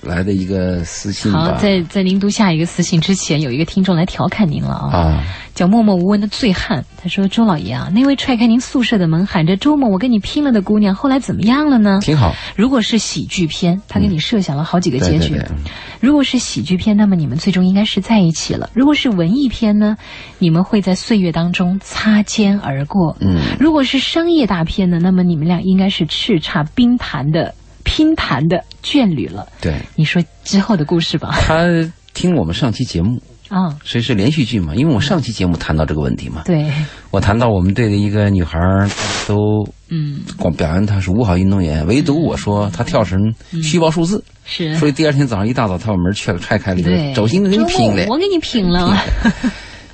[0.03, 6.85] 来的一个私信好，在在您读下一个私信之前，有一个听众来调侃您了啊，啊，叫默默无闻的醉汉。
[7.01, 12.01] 他说：“周老爷啊，那位踹开您宿舍的门，喊着周末我跟你拼了的姑娘，后来怎么样了呢？
[12.03, 12.35] 挺好。
[12.57, 15.35] 如果是喜剧片，他给你设想了好几个结局。
[15.35, 15.57] 对对对，
[16.01, 19.97] 如果是喜剧片，那么你们最终应该是在一起了；如果是文艺片呢，
[20.39, 27.55] 你们会在岁月当中擦肩而过；嗯，如果是商业大片呢，那么你们俩应该是叱咤冰坛的
[27.85, 29.47] 拼盘的眷侣了。
[29.61, 29.75] 对。
[29.95, 31.37] 你说之后的故事吧。
[31.41, 31.67] 他
[32.13, 36.71] 听我们上期节目，啊，所以是连续剧嘛，因为我上期节目谈到这个问题嘛，对，
[37.11, 38.89] 我谈到我们队的一个女孩儿
[39.27, 39.37] 都
[39.89, 43.19] 嗯，光表扬她是五好运动员，唯独我说她跳绳
[43.63, 44.77] 虚报数字，是。
[44.77, 48.97] 所以第二天早上一大早她把门踹踹开了，对，周星跟你拼了，我给你拼了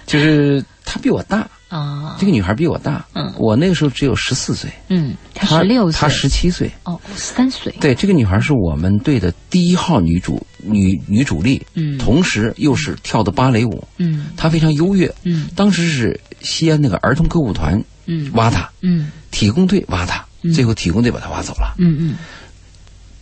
[0.07, 2.17] 就是她比我大，啊！
[2.19, 6.69] 这个女孩比我大，嗯我那个时候只有十四岁，嗯，她十六岁，她十七岁。
[6.83, 15.15] 哦，三岁，对，这个女孩是我们队的第一号女主女女主力，嗯同时又是跳的芭蕾舞，嗯她非常优越。
[15.23, 21.77] 嗯当时是西安那个儿童歌舞团嗯挖她，嗯体工队挖她，最后体工队把她挖走了。
[21.79, 22.17] 嗯嗯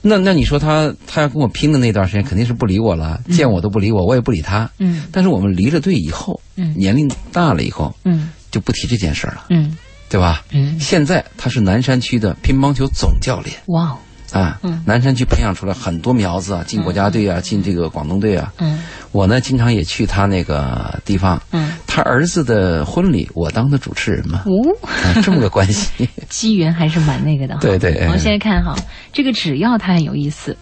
[0.00, 4.70] 那那你说他他要跟我拼的那段时间，肯定是不理我了，见我都不理我，我也不理他。
[4.78, 5.04] 嗯。
[5.10, 6.74] 但是我们离了队以后，嗯。
[6.76, 8.30] 年龄大了以后，嗯。
[8.50, 9.76] 就不提这件事儿了，嗯。
[10.10, 10.42] 对吧？
[10.52, 13.54] 嗯，现在他是南山区的乒乓球总教练。
[13.66, 13.98] 哇哦，
[14.32, 18.52] 啊，嗯南山区培养出来很多苗子啊，进国家队啊，进这个广东队啊。
[18.58, 24.52] 嗯我呢，经常也去他那个地方，嗯，他儿子的婚礼，我当的主持人嘛，哦，
[24.86, 26.06] 啊，这么个关系。
[26.28, 27.60] 机缘还是蛮那个的哈。
[27.62, 28.76] 对对我们现在看哈，
[29.12, 30.54] 这个只要他很有意思，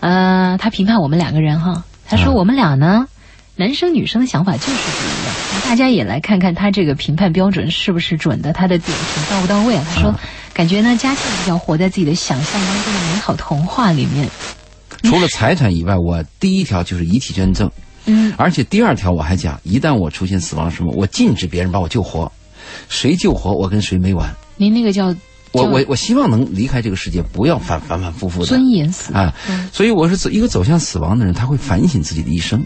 [0.00, 3.06] 呃，他评判我们两个人哈，他说啊我们俩呢，
[3.56, 5.34] 男生女生的想法就是不一样。
[5.70, 9.86] 那大家也来看看他这个评判标准是不是准的，他的点评到不到位啊？
[9.94, 10.12] 他说，
[10.52, 14.28] 感觉呢，佳庆比较活在自己的想象当中的美好童话里面。
[15.04, 17.70] 除了财产以外，我第一条就是遗体捐赠，
[18.06, 22.30] 嗯而且第二条我还讲，一旦我出现死亡什么，我禁止别人把我救活，
[22.88, 24.28] 谁救活我跟谁没完。
[24.56, 25.14] 您那个叫
[25.52, 29.14] 我我我希望能离开这个世界，不要反反反复复的尊严死。
[29.14, 29.32] 啊。
[29.72, 32.60] 所以我是走一个走向死亡的人，他会反省自己的一生。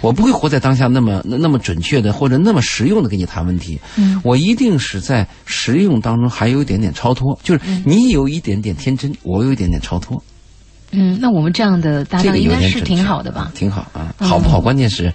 [0.00, 10.22] 我不会活在当下那么那那么准确的或者那么实用的跟你谈问题，嗯我一定是在实用当中还有一点点超脱，就是你有一点点天真，我有一点点超脱，
[10.92, 13.52] 嗯，那我们这样的搭这个档应该是挺好的吧？
[13.54, 14.60] 挺好啊，嗯好不好？
[14.60, 15.12] 关键是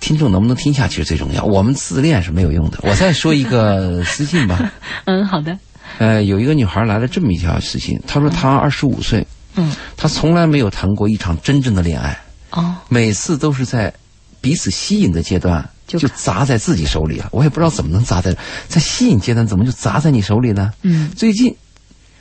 [0.00, 1.44] 听众能不能听下去是最重要。
[1.44, 2.78] 我们自恋是没有用的。
[2.82, 4.72] 我再说一个 私信吧，
[5.04, 5.56] 嗯，好的。
[5.98, 9.26] 呃，有一个女孩来了这么一条私信，她说她二十五岁，
[9.56, 12.16] 嗯，她从来没有谈过一场真正的恋爱，
[12.50, 13.92] 哦，每次都是在
[14.40, 17.28] 彼此吸引的阶段就就砸在自己手里了。
[17.32, 18.36] 我也不知道怎么能砸在，
[18.68, 20.72] 在吸引阶段怎么就砸在你手里呢？
[20.82, 21.54] 嗯最近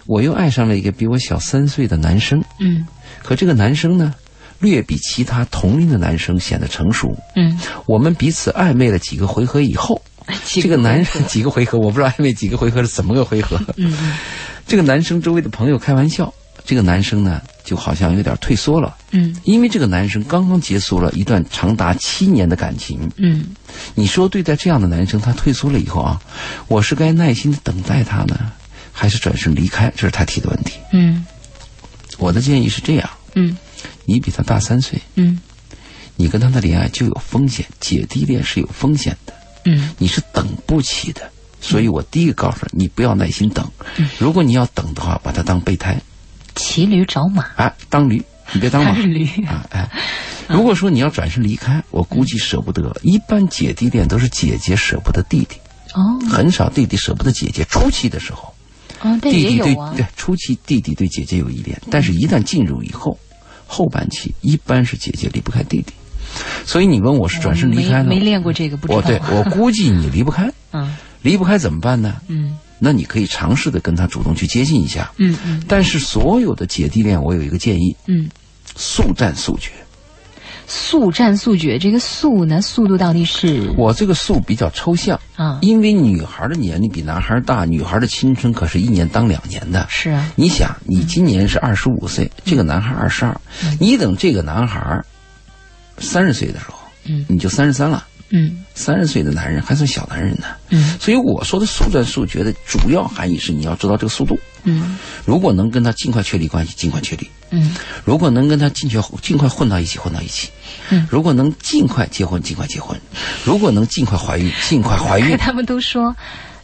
[0.06, 2.86] 我又爱上了一个比我小三岁的男生，嗯
[3.24, 4.13] 可这个男生呢，
[4.60, 7.08] 略比其他同龄的男生显得成熟。
[7.36, 10.02] 嗯我们彼此暧昧了几个回合以后，
[10.46, 13.56] 几这个男回生 几个回合，我不知道暧昧几个回合是怎么个回合。
[13.78, 14.18] 嗯嗯
[14.68, 16.32] 这个男生周围的朋友开玩笑，
[16.65, 23.08] 这个男生呢就好像有点退缩了，嗯因为这个男生刚刚结束了一段长达七年的感情。
[23.18, 23.46] 嗯
[23.94, 26.20] 你说对待这样的男生，他退缩了以后啊，
[26.68, 28.52] 我是该耐心的等待他呢，
[28.92, 29.94] 还是转身离开？
[29.96, 30.80] 这是他提的问题。
[30.94, 31.24] 嗯
[32.18, 33.56] 我的建议是这样：嗯
[34.06, 35.40] 你比他大三岁，嗯
[36.16, 39.34] 你跟他的恋爱就有风险，姐弟恋是有风险的，
[39.66, 41.30] 嗯你是等不起的。
[41.62, 43.70] 所以我第一个告诉你，你不要耐心等。
[44.18, 46.02] 如果你要等的话，把他当备胎，
[46.60, 48.22] 骑驴找马，哎，当驴，
[48.54, 49.26] 你别当马是 驴。
[49.45, 49.89] 啊，哎。
[50.48, 52.95] 如果说你要转身离开，我估计舍不得。
[53.04, 55.56] 一般姐弟恋都是姐姐舍不得弟弟，
[55.93, 57.63] 哦很少弟弟舍不得姐姐。
[57.65, 58.52] 初期的时候，
[59.02, 59.93] 哦，但弟弟对啊。
[59.95, 63.17] 对初期弟弟对姐姐有依恋，但是一旦进入以后，
[63.67, 65.93] 后半期一般是姐姐离不开弟弟。
[66.65, 68.10] 所以你问我是转身离开呢？
[68.10, 68.98] 没没练过这个，不知道。
[68.98, 72.15] 我对我估计你离不开， 嗯离不开怎么办呢？
[72.28, 75.12] 嗯那你可以尝试的跟他主动去接近一下。
[75.18, 78.30] 嗯嗯但是所有的姐弟恋，我有一个建议：嗯，
[78.76, 79.72] 速战速决。
[80.72, 85.58] 速战速决，这个速呢，速度到底是我这个速比较抽象，啊？
[85.63, 89.88] 因为女孩的年龄比男孩大，女孩的青春可是一年当两年的。
[89.89, 93.36] 是啊，你想，你今年是二十五岁，这个男孩二十二，
[93.80, 95.04] 你等这个男孩
[95.98, 98.06] 三十岁的时候，嗯你就三十三了。
[98.32, 104.39] 嗯三十岁的男人还算小男人呢，嗯所以我说的速战速决的主要含义是你要知道这个速度。
[104.63, 110.50] 嗯如果能跟他尽快确立关系，尽快确立；嗯如果能跟他尽快尽快混到一起，混到一起；
[110.89, 112.96] 嗯如果能尽快结婚，尽快结婚；
[113.46, 115.30] 如果能尽快怀孕，尽快怀孕。
[115.32, 116.15] 可他们都说，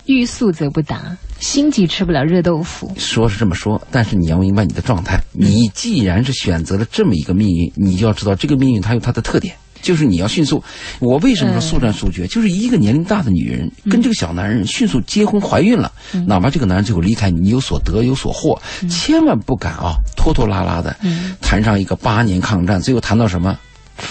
[0.05, 2.93] 欲速则不达，心急吃不了热豆腐。
[2.97, 5.19] 说是这么说，但是你要明白你的状态。
[5.31, 10.61] 你既然是选择了这么一个命运，你就要知道这个命运它有它的特点，就是你要迅速。
[10.99, 12.25] 我为什么说速战速决？
[12.25, 15.91] 就是一个年龄大的女人跟这个小男人迅速结婚怀孕了，
[16.27, 20.95] 哪怕这个男人最后离开你，你有所得有所获，千万不敢啊拖拖拉拉的
[21.39, 23.55] 谈上一个八年抗战，最后谈到什么？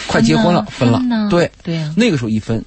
[0.07, 1.93] 快结婚了，分了，对对啊。
[1.95, 2.65] 那个时候一分，你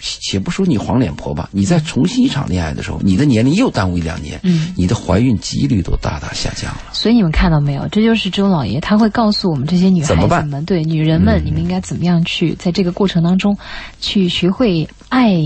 [0.00, 6.80] 且不说你黄脸婆吧，你再重新一场恋爱的时候，你的年龄又耽误一两年，嗯你的怀孕几率都大大下降了。
[6.92, 7.86] 所以你们看到没有？
[7.88, 13.56] 这就是周老爷他会告诉我们这些女孩怎么办嗯子们，对女人们，你们应该怎么样去在这个过程当中，
[14.00, 15.36] 去学会爱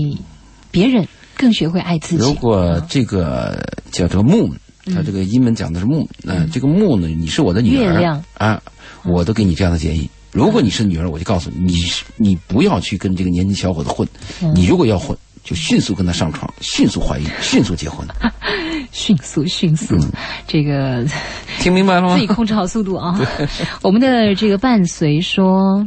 [0.71, 2.23] 别人，更学会爱自己。
[2.23, 4.53] 如果这个叫这个 moon，
[4.93, 8.61] 它这个英文讲的是 moon，那、这个 moon 呢，你是我的女儿，月亮啊，
[9.03, 10.09] 我都给你这样的建议。
[10.35, 14.05] 如果你是女儿，我就告诉你，你是你不要去跟这个年轻小伙子混，
[14.53, 18.05] 你如果要混，就迅速跟他上床，迅速怀孕，迅速结婚。
[18.91, 20.11] 迅速迅速，嗯
[20.45, 21.05] 这个
[21.59, 22.27] 听明白了吗自己？
[22.27, 23.17] 控制好速度啊！
[23.81, 25.85] 我们的这个伴随说，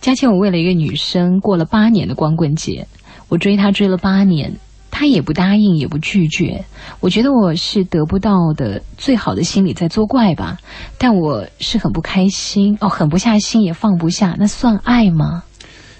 [0.00, 2.84] 佳倩，我为了一个女生过了八年的光棍节，
[3.28, 4.52] 我追她追了八年，
[4.90, 6.64] 她也不答应，也不拒绝。
[7.00, 10.56] 我觉得我是得不到的最好的心理在作怪吧，
[10.98, 15.42] 但我是很不开心哦，狠不下心也放不下，那算爱吗？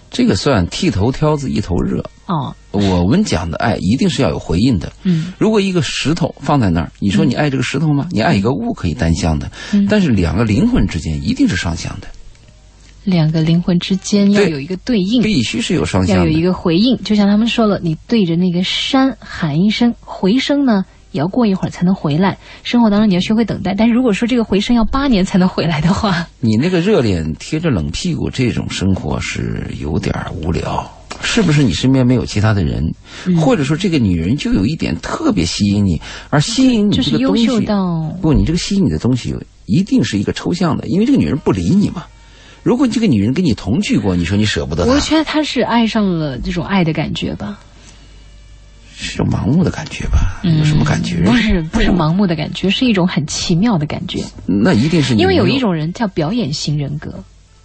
[0.08, 2.02] 这个算剃头挑子一头热。
[2.26, 4.92] 哦，我们讲的爱一定是要有回应的。
[5.02, 8.08] 嗯，如果一个石头放在那儿，你说你爱这个石头吗？
[8.10, 12.08] 你爱一个物可以单向的，嗯但是两个灵魂之间一定是双向的，
[13.06, 15.22] 两个灵魂之间要有一个对应。
[15.22, 16.18] 必须是有双向。
[16.18, 22.36] 要有一个回应，就像他们说了，你对着那个山喊一声回声呢，也要过一会儿才能回来。
[22.62, 30.92] 生活当中你要学会等待，但是如果说这个回声要八年才能回来的话，你那个热脸贴着冷屁股这种生活是有点无聊。
[31.22, 32.92] 是不是你身边没有其他的人，
[33.26, 42.04] 嗯或者说这个女人就有一点特别吸引你，而吸引你就是优这个东西秀到不，你这个吸引你的东西一定是一个抽象的，因为这个女人不理你嘛。
[42.66, 47.60] 如果这个女人跟你同居过，你说你舍不得她，我觉得她是爱上了这种爱的感觉吧，
[48.96, 50.40] 是种盲目的感觉吧？
[50.42, 51.22] 有什么感觉？
[51.22, 54.20] 不是不是盲目的感觉，是一种很奇妙的感觉。
[54.46, 57.14] 那一定是你因为有一种人叫表演型人格，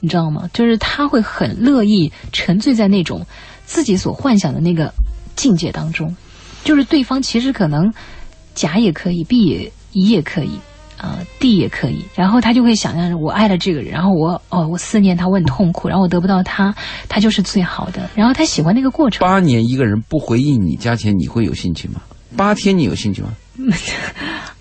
[0.01, 0.47] 你知道吗？
[0.53, 3.25] 就是他会很乐意沉醉在那种
[3.65, 4.93] 自己所幻想的那个
[5.35, 6.15] 境界当中，
[6.63, 7.91] 就是对方其实可能
[8.53, 10.59] 甲也可以，B 也乙也可以。
[11.01, 16.71] 啊、地也可以，然后他就会想象着我爱了这个人，然后我哦，我思念他，我很痛苦，然后我得不到他，
[17.09, 19.19] 他就是最好的，然后他喜欢那个过程。
[19.27, 21.99] 八年一个人不回应你加钱，你会有兴趣吗？
[22.37, 23.29] 八天你有兴趣吗？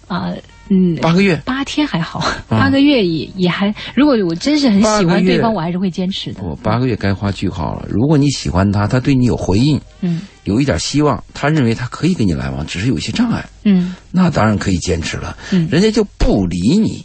[0.09, 0.33] 啊、
[0.70, 6.40] 嗯，八个月，八天还好，八个月也也还，如果我真是很喜欢对方，我还是会坚持的。
[6.44, 7.87] 我八个月该画句号了。
[7.90, 15.37] 如果你喜欢他，他对你有回应，嗯有一点希望，他认为他可以跟你来往，只是有一些障碍，嗯那当然可以坚持了。
[15.50, 17.04] 嗯人家就不理你，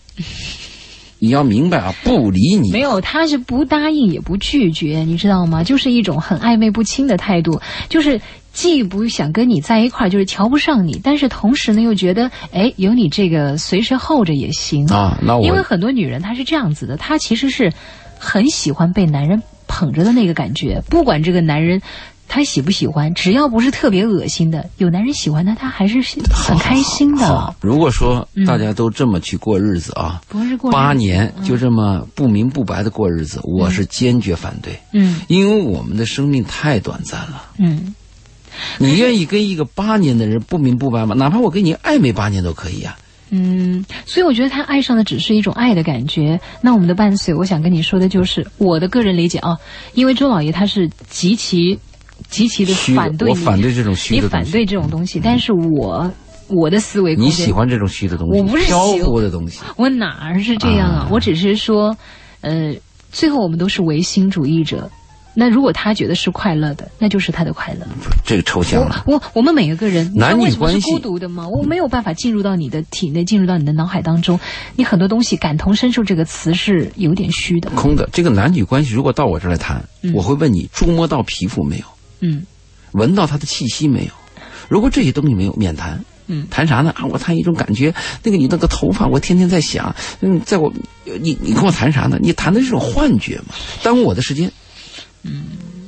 [1.17, 2.71] 你要明白啊，不理你。
[2.71, 5.63] 没有，他是不答应也不拒绝，你知道吗？
[5.63, 8.21] 就是一种很暧昧不清的态度，就是
[8.55, 15.19] 既不想跟你在一块儿，就是瞧不上你，但是同时呢，又觉得哎，有你这个随时候着也行啊。
[15.21, 17.71] 那我因为很多女人她是这样子的，她其实是
[18.17, 21.79] 很喜欢被男人捧着的那个感觉，不管这个男人。
[22.27, 23.13] 他喜不喜欢？
[23.13, 27.23] 只要不是特别恶心的，有男人喜欢他，他还是很开心的。
[27.23, 34.75] 好，如果说大家都这么去过日子啊，不是过八年就这么不明不白的过日子，我是坚决反对。
[34.91, 37.43] 嗯，因为我们的生命太短暂了。
[37.59, 37.93] 嗯，
[38.77, 41.15] 你愿意跟一个八年的人不明不白吗？
[41.15, 42.97] 哪怕我跟你暧昧八年都可以啊。
[43.29, 46.39] 嗯，所以我觉得他爱上的只是一种爱的感觉。
[46.61, 49.57] 那我们的伴随，我想跟你说的就是我的个人理解啊，
[49.93, 51.79] 因为周老爷他是极其。
[52.29, 56.09] 极其的反对，我反对这种虚的你反对这种东西，但是我
[56.47, 61.09] 我的思维，你喜欢这种虚的东西，我不是漂浮的东西，我哪儿是这样啊？
[61.11, 61.95] 我只是说，
[62.39, 62.73] 呃，
[63.11, 64.89] 最后我们都是唯心主义者。
[65.35, 67.85] 那如果他觉得是快乐的，那就是他的快乐。
[68.23, 69.03] 这个抽象了。
[69.05, 71.45] 我我们每一个人，男女关系孤独的吗？
[71.47, 74.39] 我没有办法进入到你的体内，进入到你的脑海当中。
[74.75, 78.07] 你很多东西感同身受这个词是有点虚的，空的。
[78.13, 81.85] 这个男女关系，如果到我这儿来谈，我会问你：触摸到皮肤没有？
[82.21, 82.45] 嗯，
[82.93, 84.11] 闻到他的气息没有？
[84.69, 85.99] 如果这些东西没有，免谈。
[86.27, 86.91] 嗯，谈啥呢？
[86.95, 87.93] 啊，我谈一种感觉，
[88.23, 89.95] 那个你那个头发，我天天在想。
[90.21, 92.17] 嗯，在我，你你跟我谈啥呢？
[92.19, 93.53] 你谈的是种幻觉嘛？
[93.83, 94.51] 耽误我的时间。
[95.25, 95.84] 嗯，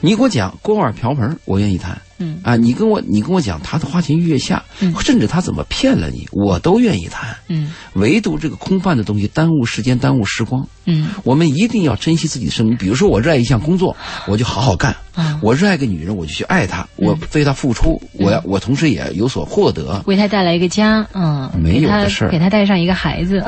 [0.00, 2.00] 你给我讲锅碗瓢盆，我愿意谈。
[2.22, 4.62] 嗯啊，你跟我你跟我讲他的花前月下，
[5.00, 7.34] 甚至他怎么骗了你，我都愿意谈。
[7.48, 10.66] 嗯，唯独这个空泛的东西耽误时间，耽误时光。
[10.84, 12.76] 嗯，我们一定要珍惜自己的生命。
[12.76, 14.94] 比如说，我热爱一项工作，我就好好干。
[15.16, 21.06] 嗯我热爱个女人，我就去爱她，我为她付出，我要我同时也有所获得，为她带来一个家。
[21.14, 23.38] 嗯，没有的事儿，给她带上一个孩子。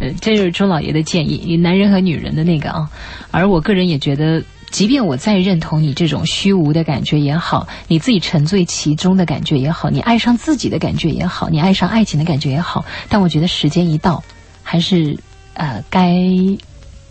[0.00, 2.88] 呃， 这就是周老爷的建议，男人和女人的那个啊。
[3.30, 4.42] 而我个人也觉得。
[4.72, 14.20] 即便我再认同你这种虚无的感觉也好，你自己沉醉其中的感觉也好，你爱上自己的感觉也好，你爱上爱情的感觉也好，但我觉得时间一到，
[14.62, 15.16] 还是
[15.54, 16.16] 呃该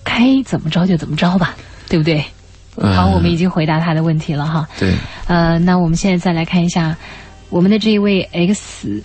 [0.04, 1.56] 该怎么着就怎么着吧，
[1.88, 2.21] 对不对？
[2.76, 4.67] 好，我们已经回答他的问题了哈。
[4.80, 4.93] 对。
[5.28, 6.97] 呃，那我们现在再来看一下
[7.50, 9.04] 我们的这一位 X。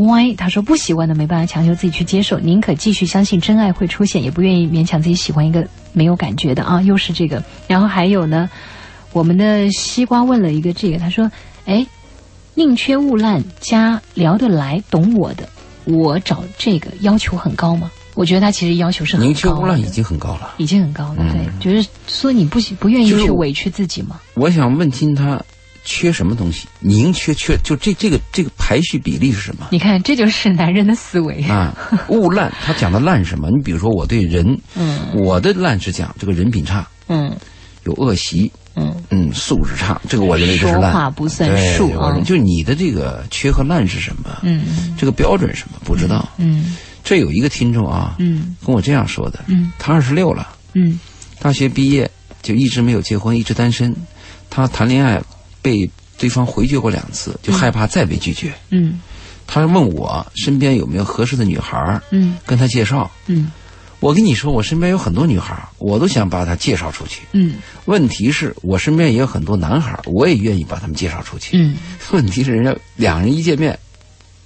[0.00, 6.82] Y，他说不喜欢的没办法强求自己去接受，宁可继续相信真爱会出现，也不愿意勉强自己喜欢一个没有感觉的啊。
[6.82, 8.48] 又是这个，然后还有呢，
[9.12, 11.30] 我们的西瓜问了一个这个，他说
[11.64, 11.86] ：“哎，
[12.54, 15.48] 宁缺毋滥加聊得来懂我的，
[15.84, 19.26] 我找这个要求很高吗？”我觉得他其实要求是很高。
[19.26, 21.24] 宁缺毋滥已经很高了，已经很高了。
[21.32, 24.20] 对，就是说你不不愿意去委屈自己吗？
[24.34, 25.42] 我想问清他。
[25.86, 26.66] 缺什么东西？
[26.80, 29.68] 宁缺缺就这这个这个排序比例是什么？
[29.70, 31.74] 你看，这就是男人的思维啊！
[32.08, 33.48] 物烂，他讲的烂什么？
[33.50, 34.44] 你比如说，我对人，
[34.74, 37.34] 嗯，我的烂是讲这个人品差，嗯，
[37.84, 40.82] 有恶习，嗯嗯，素质差，这个我认为就是烂。
[40.82, 42.20] 说话不算数啊！
[42.24, 44.38] 就你的这个缺和烂是什么？
[44.42, 45.78] 嗯，这个标准什么？
[45.84, 46.28] 不知道。
[46.36, 50.98] 嗯，这有一个听众啊，嗯，跟我这样说的，嗯，他二十六了，嗯，
[51.38, 52.10] 大学毕业
[52.42, 53.94] 就一直没有结婚，一直单身，
[54.50, 55.22] 他谈恋爱
[55.66, 55.90] 被。
[56.18, 58.50] 对方回绝过两次，就害怕再被拒绝。
[58.70, 58.98] 嗯，
[59.46, 63.10] 他问我身边有没有合适的女孩嗯，跟他介绍。
[63.26, 63.52] 嗯，
[64.00, 67.20] 我跟你说，我身边有很多女孩我都想把她介绍出去。
[67.32, 71.58] 嗯，问题是我身边也有很多男孩我也愿意把他们介绍出去。
[71.58, 71.76] 嗯，
[72.12, 73.78] 问题是人家两人一见面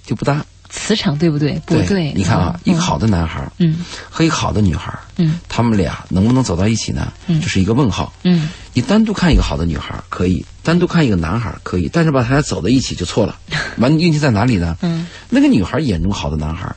[0.05, 0.45] 就不搭。
[0.69, 1.61] 磁场对不对？
[1.65, 2.11] 不对。
[2.13, 7.13] 你看啊，一个好的男孩嗯，和一个好的女孩嗯，他们俩能不能走到一起呢？
[7.27, 8.11] 嗯，这是一个问号。
[8.23, 13.37] 嗯，你单独看一个好的女孩可以，单独看一个男孩可以，但是把他俩走在一起就错了。
[13.77, 14.77] 完，运气在哪里呢？
[14.81, 16.73] 嗯，那个女孩眼中好的男孩，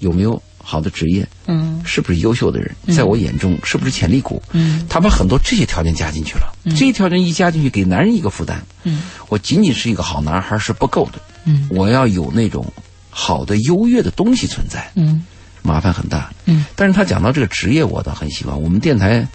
[0.00, 1.26] 有没有好的职业？
[1.46, 2.74] 嗯，是不是优秀的人？
[2.94, 4.42] 在我眼中，是不是潜力股？
[4.52, 6.52] 嗯，他把很多这些条件加进去了。
[6.64, 8.62] 这些条件一加进去，给男人一个负担。
[8.84, 11.20] 嗯，我仅仅是一个好男孩是不够的。
[11.44, 12.66] 嗯，我要有那种。
[13.12, 15.24] 好的优越的东西存在，嗯，
[15.62, 18.62] 麻烦很大，嗯，但是他讲到这个职业，我倒很喜欢。
[18.62, 19.26] 我们电台，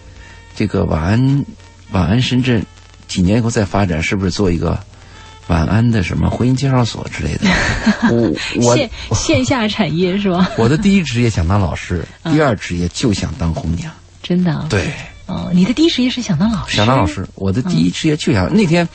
[0.56, 1.46] 这个晚安，
[1.92, 2.66] 晚安深圳，
[3.16, 4.78] 几年以后再发展，是不是做一个
[5.48, 7.48] 晚安的什么婚姻介绍所之类的？
[8.12, 8.30] 我
[8.62, 10.50] 我线线下产业是吧？
[10.60, 13.90] 我的第一职业想当老师，第二职业就想当红娘。
[14.22, 14.66] 真的？
[14.70, 14.92] 对。
[15.28, 16.76] 哦，你的第一职业是想当老师？
[16.76, 18.86] 想当老师，我的第一职业就想那天。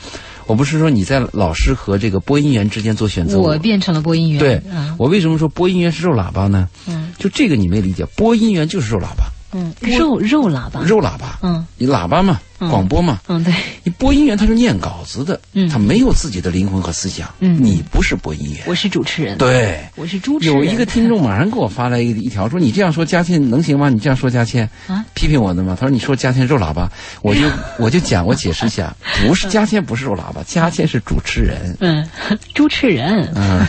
[0.47, 4.39] 我不是说你在老师和这个播音员之间做选择，我变成了播音员。
[4.39, 4.61] 对，
[4.97, 6.67] 我为什么说播音员是肉喇叭呢？
[6.87, 9.25] 嗯，就这个你没理解，播音员就是肉喇叭。
[9.53, 12.39] 嗯，肉肉喇叭，肉喇叭，嗯，你喇叭嘛，
[12.69, 13.53] 广播嘛，嗯，对，
[13.83, 20.55] 你播音员他是念稿子的，嗯，他没有自己的灵魂和思想，嗯，你不是播音员，我是主持人，对，我是主持人。
[20.55, 23.89] 有一个听众马上给我发来一一条，说你这样说佳倩能行吗？
[23.89, 25.75] 你这样说佳倩啊，批评我的吗？
[25.79, 26.91] 他说你说佳倩肉喇叭，
[27.23, 27.41] 我就
[27.77, 28.95] 我就讲我解释一下，
[29.25, 32.07] 不是佳倩不是肉喇叭，佳倩是主持人，嗯，
[32.53, 33.65] 主持人，嗯，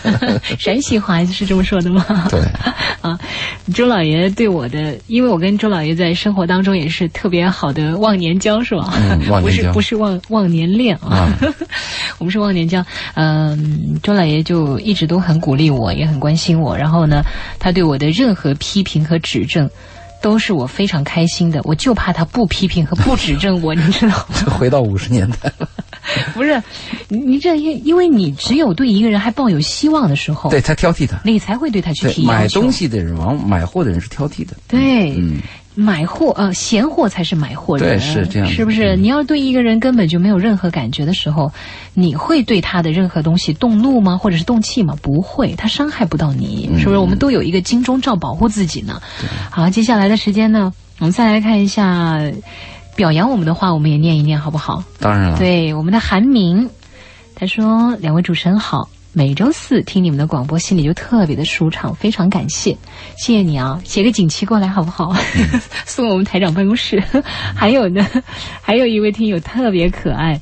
[0.59, 2.27] 陕西话是这么说的吗？
[2.29, 2.41] 对，
[3.01, 3.19] 啊，
[3.75, 8.82] 周老爷对我的，因为我跟周老爷在生活当中也是特别好的忘年交，是吧？
[9.41, 11.33] 不是不是忘忘年恋啊，
[12.19, 12.85] 我们是忘年交。
[13.15, 16.77] 嗯，周老爷就一直都很鼓励我，也很关心我。
[16.77, 17.23] 然后呢，
[17.59, 19.69] 他对我的任何批评和指正。
[20.21, 24.53] 都是我非常开心的，我就怕他不批评和不指正我，你知道吗？
[24.57, 25.69] 回到五十年代了，
[26.33, 26.63] 不是，
[27.09, 35.41] 你你这因因为你只有对一个人还抱有希望的时候，对他挑剔他，你才会对他去提买东西的人往买货的人是挑剔的，对，嗯。
[35.75, 38.95] 买货呃，闲货才是买货人，对，是这样，是不是？
[38.97, 41.51] 你要对一个人根本就没有任何感觉的时候，
[41.95, 44.19] 你会对他的任何东西动怒吗？
[44.19, 44.95] 或者是动气吗？
[45.01, 46.99] 不会，他伤害不到你，是不是？
[46.99, 49.01] 我们都有一个金钟罩保护自己呢。
[49.51, 52.21] 好，接下来的时间呢，我们再来看一下
[52.95, 54.85] 表扬我们的话，我们也念一念，好不好？
[54.99, 55.39] 当然了。
[55.39, 56.69] 对，我们的韩明，
[57.35, 62.71] 他说：“两位主持人好。”每周四听你们的广播，心里就特别的舒畅，非常感谢，
[63.19, 63.79] 谢谢你啊！
[63.85, 65.15] 写个锦旗过来好不好？
[65.85, 67.03] 送我们台长办公室。
[67.55, 68.07] 还有呢，
[68.63, 70.41] 还有一位听友特别可爱，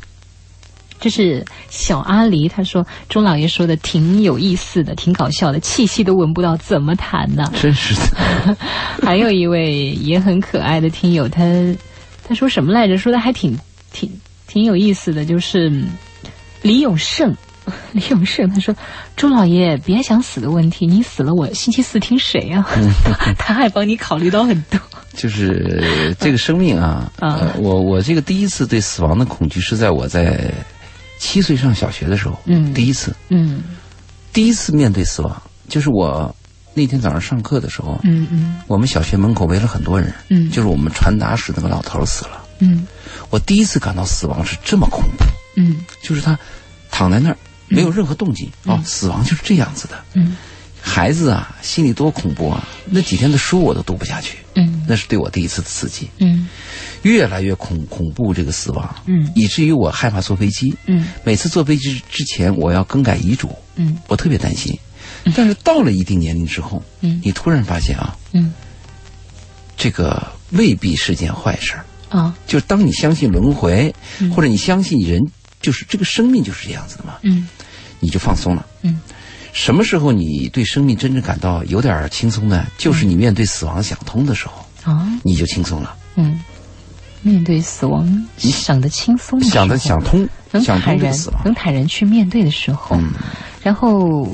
[1.01, 7.53] 这是小阿狸，他说钟老爷说的挺有意思的，挺搞笑的，气息都闻不到，怎么谈呢？
[7.61, 8.57] 真是的。
[9.03, 11.43] 还有一位也很可爱的听友，他
[12.23, 12.97] 他说什么来着？
[12.97, 13.59] 说的还挺
[13.93, 14.09] 挺
[14.47, 15.85] 挺有意思的，就是
[16.62, 17.37] 李永胜。
[17.93, 18.75] 李永胜他说
[19.16, 22.64] ：“朱老爷，别想死的问题，你死了，我星期四听谁 呀？”
[23.39, 24.79] 他还帮你考虑到很多。
[25.16, 30.53] 就是这个生命啊，呃，我我这个第一次对死亡的恐惧是在我在
[31.18, 33.61] 七岁上小学的时候，嗯，第一次，嗯，
[34.33, 36.33] 第一次面对死亡，就是我
[36.75, 42.87] 那天早上上课的时候，嗯嗯，我们小学门口围了很多人，嗯，就是我们传达室那个老头死了，嗯，
[43.31, 45.25] 我第一次感到死亡是这么恐怖，
[45.57, 46.39] 嗯，就是他
[46.93, 47.37] 躺在那儿。
[47.71, 50.05] 没有任何动静哦，死亡就是这样子的。
[50.14, 50.37] 嗯，
[50.83, 52.66] 孩子啊，心里多恐怖啊！
[52.87, 54.39] 那几天的书我都读不下去。
[54.55, 56.09] 嗯，那是对我第一次的刺激。
[56.18, 56.49] 嗯，
[57.03, 58.97] 越来越恐恐怖这个死亡。
[59.07, 60.75] 嗯，以至于我害怕坐飞机。
[60.87, 63.55] 嗯，每次坐飞机之前，我要更改遗嘱。
[63.77, 64.77] 嗯，我特别担心。
[65.37, 68.53] 但是到了一定年龄之后，嗯，你突然发现啊，嗯，
[69.77, 72.35] 这个未必是件坏事儿啊。
[72.47, 73.95] 就是当你相信轮回，
[74.35, 75.21] 或者你相信人，
[75.61, 77.18] 就是这个生命就是这样子的嘛。
[77.23, 77.47] 嗯。
[78.01, 78.66] 你就放松了。
[78.82, 79.01] 嗯，
[79.53, 82.66] 什么时候你对生命真正感到有点轻松呢？
[82.76, 84.55] 就是你面对死亡想通的时候。
[84.82, 85.94] 啊，你就轻松了。
[86.16, 86.42] 嗯，
[87.22, 92.96] 面对死亡你想的轻松，想的想通，能想坦然，能坦然去面对的时候。
[92.96, 93.12] 嗯，
[93.62, 94.26] 然后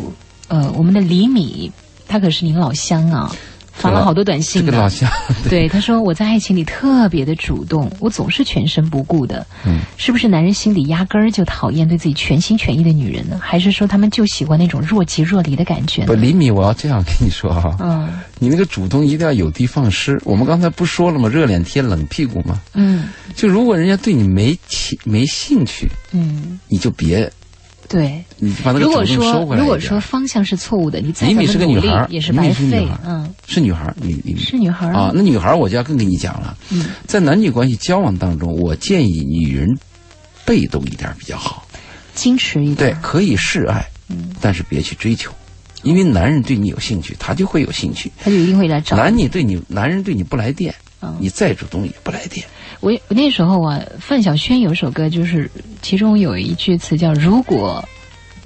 [0.48, 1.70] 呃，我们的李米，
[2.06, 3.34] 他可是您老乡啊。
[3.76, 5.08] 发了好多短信，这个老乡，
[5.50, 9.46] 对他说：“我在爱情里特别的主动，我总是全身不顾的。
[9.66, 13.38] 嗯，是不是男人心里压根儿就讨厌对自己全心全意的女人呢？
[13.40, 18.08] 还是说他们就喜欢那种若即若离的感觉？”不，李米，我要这样跟你说哈，嗯，
[18.38, 20.18] 你那个主动一定要有的放矢。
[20.24, 21.28] 我们刚才不说了吗？
[21.28, 22.58] 热脸贴冷屁股吗？
[22.72, 27.30] 嗯，就如果人家对你没情没兴趣，嗯，你就别。
[27.88, 32.86] 对，你把那个主动收回来如果说方向是错误的，你再李米是个女孩，也是白费。
[33.04, 35.12] 嗯，是女孩，女女是女孩啊。
[35.14, 36.56] 那女孩我就要更跟你讲了。
[36.70, 39.68] 嗯，在男女关系交往当中，我建议女人
[40.44, 41.66] 被动一点比较好，
[42.16, 42.76] 矜持一点。
[42.76, 45.32] 对，可以示爱，嗯，但是别去追求，
[45.82, 48.96] 因为男人对你有兴趣，他就会有兴趣，他就一定会来找。
[48.96, 52.46] 男你对你，男人对你不来电，嗯，你再主动也不来电。
[52.80, 55.50] 我我那时候啊，范晓萱有首歌，就是
[55.82, 57.84] 其中有一句词叫“如果”。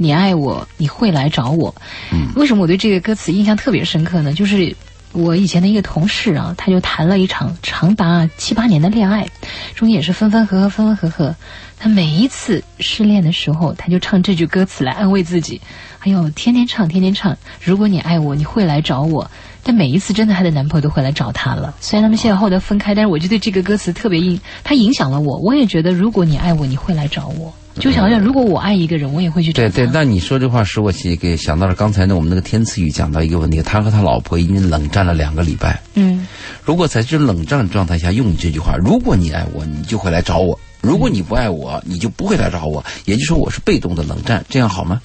[0.03, 1.75] 你爱我，你会来找我。
[2.11, 4.33] 嗯，为什么我对这个歌词印象特别深刻呢？
[4.33, 4.75] 就是
[5.13, 9.29] 我以前的一个同事啊，他就谈了一场长达七八年的恋爱，
[9.75, 11.37] 中间也是分分合合，分分合合。
[11.83, 15.59] 他每一次失恋的时候，他就唱这句歌词来安慰自己。
[16.01, 17.35] 哎呦，天天唱，天天唱。
[17.63, 19.29] 如果你爱我，你会来找我。
[19.63, 21.75] 但每一次，真的她的男朋友都会来找她了。
[21.81, 25.39] 虽然他们现在后来分开，但是我就对这个歌词特别印，它影响了我。
[25.39, 27.53] 我也觉得，如果你爱我，你会来找我。
[27.77, 29.69] 就想想，如果我爱一个人，我也会去找他。
[29.71, 35.81] 对对，那你说这话使我给想到了刚才呢，我们那个天赐宇讲到一个问题，他和他老婆已经冷战了两个礼拜。
[35.95, 36.27] 嗯，
[36.63, 42.85] 如果在这冷战状态下用你这句话，如果你爱我，你就会来找我；如果你不爱我，你就不会来找我。
[43.05, 45.01] 也就是说，我是被动的冷战，这样好吗？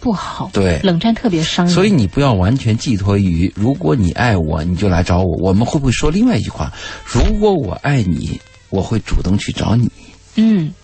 [0.00, 0.50] 不好。
[0.52, 1.74] 对冷战特别伤人。
[1.74, 5.36] 所以你不要完全寄托于，如果你爱我，你就来找我。
[5.38, 6.72] 我们会不会说另外一句话？
[7.06, 9.90] 如果我爱你，我会主动去找你。
[10.34, 10.74] 嗯，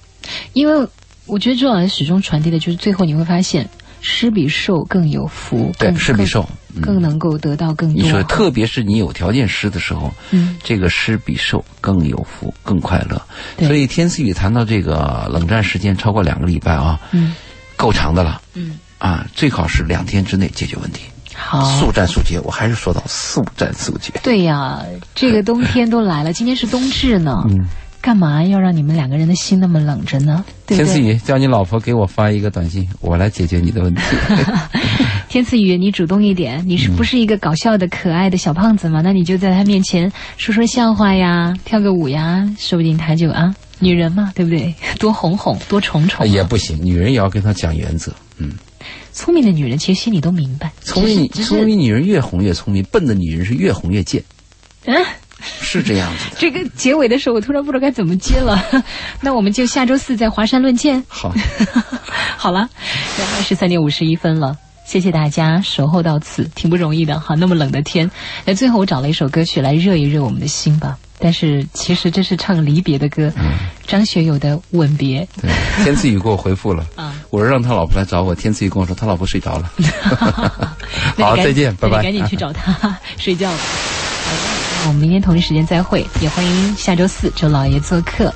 [0.54, 0.88] 因为
[1.26, 3.68] 我觉得周老师始终传递的就是，最后你会发现，
[4.00, 6.42] 施比受更有福，对，施比受。
[6.72, 8.00] 更更能够得到更多。
[8.00, 13.20] 你说，特别是你有条件施的时候，嗯，这个施比受更有福，更快乐。
[13.56, 17.34] 对所以天赐予谈到这个冷战时间超过两个礼拜啊，嗯
[17.74, 21.00] 够长的了嗯，啊，最好是两天之内解决问题，
[21.34, 21.64] 好。
[21.76, 22.38] 速战速决。
[22.44, 24.12] 我还是说到速战速决。
[24.22, 24.80] 对呀，
[25.12, 27.66] 这个冬天都来了，今天是冬至呢，嗯，
[28.00, 30.44] 干嘛要让你们两个人的心那么冷着呢？
[30.66, 30.84] 对对？
[30.84, 34.00] 天赐宇叫你老婆给我发一个短信，我来解决你的问题。
[35.28, 39.00] 天赐宇，你主动一点，你是不是一个搞笑的、可爱的小胖子嘛？
[39.02, 44.74] 那你就在他面前说说笑话呀，跳个舞呀，说不定他就啊，女人嘛，对不对？
[44.98, 48.12] 多哄哄，多宠宠啊、也不行，女人也要跟他讲原则。
[48.38, 48.54] 嗯，
[49.12, 54.24] 聪明的女人其实心里都明白，聪明聪明女人越哄越聪明，笨的女人是越哄越贱，
[54.86, 54.96] 嗯。
[55.42, 56.36] 是这样子的。
[56.40, 58.62] 这个结尾的时候，我突然不知道该怎么接了。
[59.20, 61.02] 那我们就下周四在华山论剑。
[61.08, 61.34] 好，
[62.36, 62.68] 好了，
[63.16, 64.56] 现在十三点五十一分了。
[64.84, 67.36] 谢谢大家守候到此，挺不容易的哈。
[67.36, 68.10] 那么冷的天，
[68.44, 70.98] 那最后我找了一首歌曲来热一热我们的心吧。
[71.22, 73.32] 但是其实这是唱离别的歌，
[73.86, 75.20] 张学友的《吻别》。
[75.40, 75.50] 对，
[75.84, 79.70] 天赐予给我回复了，啊我说让他老婆来找我，天赐予跟我说他老婆睡着了。
[81.18, 82.02] 好，再见，拜拜。
[82.02, 83.58] 赶紧去找他睡觉吧。
[84.86, 88.32] 我们明天同一时间再会，也欢迎下周四周老爷做客。